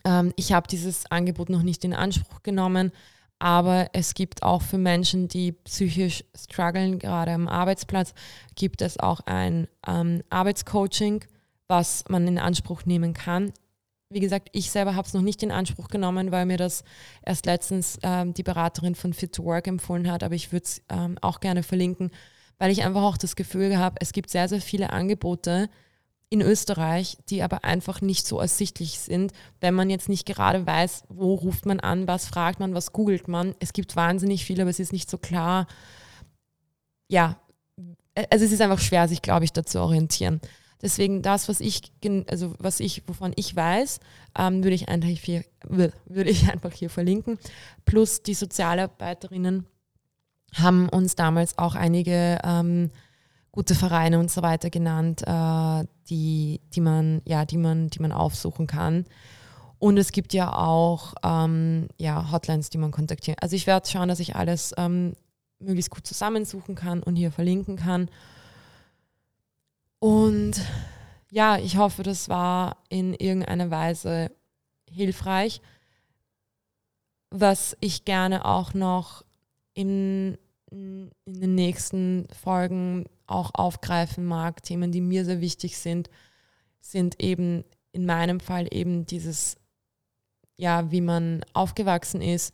[0.05, 2.91] ähm, ich habe dieses Angebot noch nicht in Anspruch genommen,
[3.39, 8.13] aber es gibt auch für Menschen, die psychisch strugglen, gerade am Arbeitsplatz,
[8.55, 11.25] gibt es auch ein ähm, Arbeitscoaching,
[11.67, 13.51] was man in Anspruch nehmen kann.
[14.13, 16.83] Wie gesagt, ich selber habe es noch nicht in Anspruch genommen, weil mir das
[17.25, 20.81] erst letztens ähm, die Beraterin von Fit to Work empfohlen hat, aber ich würde es
[20.89, 22.11] ähm, auch gerne verlinken,
[22.59, 25.69] weil ich einfach auch das Gefühl habe, es gibt sehr, sehr viele Angebote,
[26.33, 31.03] in Österreich, die aber einfach nicht so ersichtlich sind, wenn man jetzt nicht gerade weiß,
[31.09, 33.53] wo ruft man an, was fragt man, was googelt man.
[33.59, 35.67] Es gibt wahnsinnig viel, aber es ist nicht so klar.
[37.07, 37.37] Ja,
[38.31, 40.41] also es ist einfach schwer, sich, glaube ich, dazu orientieren.
[40.83, 41.93] Deswegen das, was ich,
[42.27, 44.01] also was ich, wovon ich weiß,
[44.37, 45.45] ähm, würde ich einfach hier,
[46.29, 47.39] ich einfach hier verlinken.
[47.85, 49.65] Plus die Sozialarbeiterinnen
[50.55, 52.91] haben uns damals auch einige ähm,
[53.53, 58.11] gute Vereine und so weiter genannt, äh, die, die man, ja, die man, die man
[58.11, 59.05] aufsuchen kann.
[59.79, 63.39] Und es gibt ja auch ähm, ja, Hotlines, die man kontaktieren.
[63.39, 65.13] Also ich werde schauen, dass ich alles ähm,
[65.59, 68.09] möglichst gut zusammensuchen kann und hier verlinken kann.
[70.03, 70.59] Und
[71.31, 74.31] ja, ich hoffe, das war in irgendeiner Weise
[74.91, 75.61] hilfreich.
[77.29, 79.23] Was ich gerne auch noch
[79.73, 80.37] in,
[80.69, 86.09] in den nächsten Folgen auch aufgreifen mag, Themen, die mir sehr wichtig sind,
[86.81, 89.55] sind eben in meinem Fall eben dieses,
[90.57, 92.53] ja, wie man aufgewachsen ist,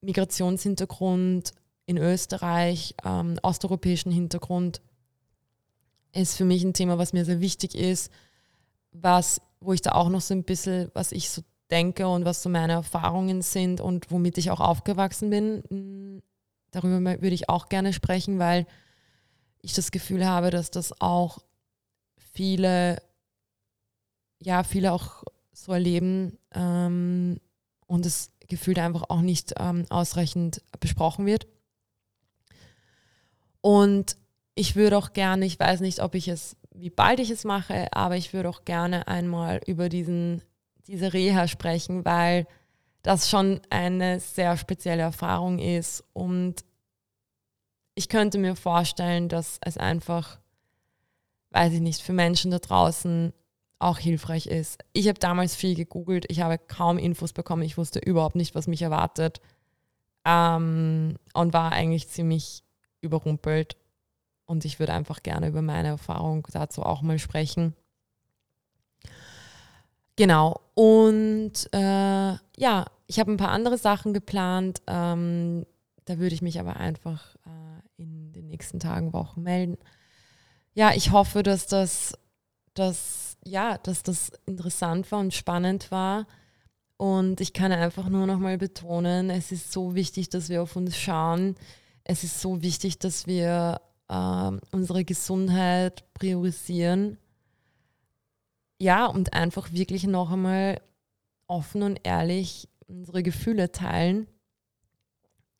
[0.00, 1.54] Migrationshintergrund
[1.86, 4.80] in Österreich, ähm, osteuropäischen Hintergrund,
[6.22, 8.10] ist für mich ein Thema, was mir sehr wichtig ist,
[8.92, 12.42] was, wo ich da auch noch so ein bisschen, was ich so denke und was
[12.42, 16.22] so meine Erfahrungen sind und womit ich auch aufgewachsen bin.
[16.70, 18.66] Darüber würde ich auch gerne sprechen, weil
[19.60, 21.38] ich das Gefühl habe, dass das auch
[22.16, 23.02] viele,
[24.40, 27.40] ja, viele auch so erleben ähm,
[27.86, 31.46] und es gefühlt einfach auch nicht ähm, ausreichend besprochen wird.
[33.60, 34.16] Und
[34.54, 37.88] ich würde auch gerne, ich weiß nicht, ob ich es, wie bald ich es mache,
[37.92, 40.42] aber ich würde auch gerne einmal über diesen,
[40.86, 42.46] diese Reha sprechen, weil
[43.02, 46.04] das schon eine sehr spezielle Erfahrung ist.
[46.12, 46.64] Und
[47.94, 50.38] ich könnte mir vorstellen, dass es einfach,
[51.50, 53.32] weiß ich nicht, für Menschen da draußen
[53.80, 54.78] auch hilfreich ist.
[54.92, 58.68] Ich habe damals viel gegoogelt, ich habe kaum Infos bekommen, ich wusste überhaupt nicht, was
[58.68, 59.40] mich erwartet.
[60.24, 62.62] Ähm, und war eigentlich ziemlich
[63.02, 63.76] überrumpelt
[64.46, 67.74] und ich würde einfach gerne über meine Erfahrung dazu auch mal sprechen.
[70.16, 70.60] Genau.
[70.74, 74.82] Und äh, ja, ich habe ein paar andere Sachen geplant.
[74.86, 75.66] Ähm,
[76.04, 79.78] da würde ich mich aber einfach äh, in den nächsten Tagen, Wochen melden.
[80.74, 82.18] Ja, ich hoffe, dass das,
[82.74, 86.26] dass, ja, dass das interessant war und spannend war.
[86.96, 90.76] Und ich kann einfach nur noch mal betonen, es ist so wichtig, dass wir auf
[90.76, 91.56] uns schauen.
[92.04, 97.18] Es ist so wichtig, dass wir äh, unsere Gesundheit priorisieren.
[98.78, 100.80] Ja, und einfach wirklich noch einmal
[101.46, 104.26] offen und ehrlich unsere Gefühle teilen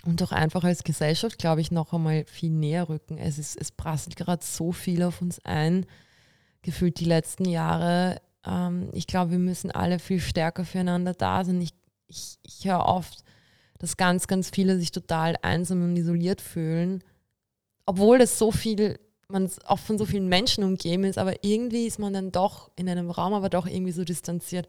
[0.05, 3.17] und auch einfach als Gesellschaft, glaube ich, noch einmal viel näher rücken.
[3.17, 5.87] Es, ist, es prasselt gerade so viel auf uns ein,
[6.63, 8.21] gefühlt die letzten Jahre.
[8.45, 11.61] Ähm, ich glaube, wir müssen alle viel stärker füreinander da sein.
[11.63, 11.73] Ich,
[12.09, 13.25] ich, ich höre oft,
[13.79, 17.03] dass ganz, ganz viele sich total einsam und isoliert fühlen
[17.87, 21.99] obwohl das so viel, man auch von so vielen Menschen umgeben ist, aber irgendwie ist
[21.99, 24.69] man dann doch in einem Raum, aber doch irgendwie so distanziert.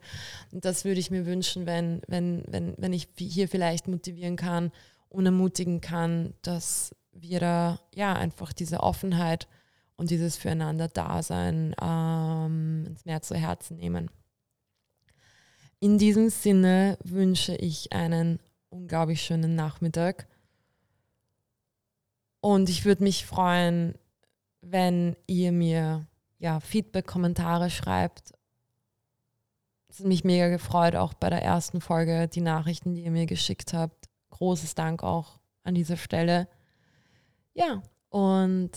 [0.52, 4.72] Und das würde ich mir wünschen, wenn, wenn, wenn, wenn ich hier vielleicht motivieren kann
[5.08, 9.48] und ermutigen kann, dass wir da ja einfach diese Offenheit
[9.96, 14.10] und dieses Füreinander-Dasein ähm, ins mehr zu Herzen nehmen.
[15.80, 20.26] In diesem Sinne wünsche ich einen unglaublich schönen Nachmittag
[22.46, 23.96] und ich würde mich freuen,
[24.60, 26.06] wenn ihr mir
[26.38, 28.34] ja, Feedback, Kommentare schreibt.
[29.88, 33.26] Es hat mich mega gefreut, auch bei der ersten Folge, die Nachrichten, die ihr mir
[33.26, 34.08] geschickt habt.
[34.30, 36.46] Großes Dank auch an dieser Stelle.
[37.52, 38.70] Ja, und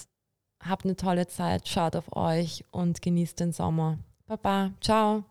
[0.60, 3.99] habt eine tolle Zeit, schaut auf euch und genießt den Sommer.
[4.26, 5.26] Baba, ciao.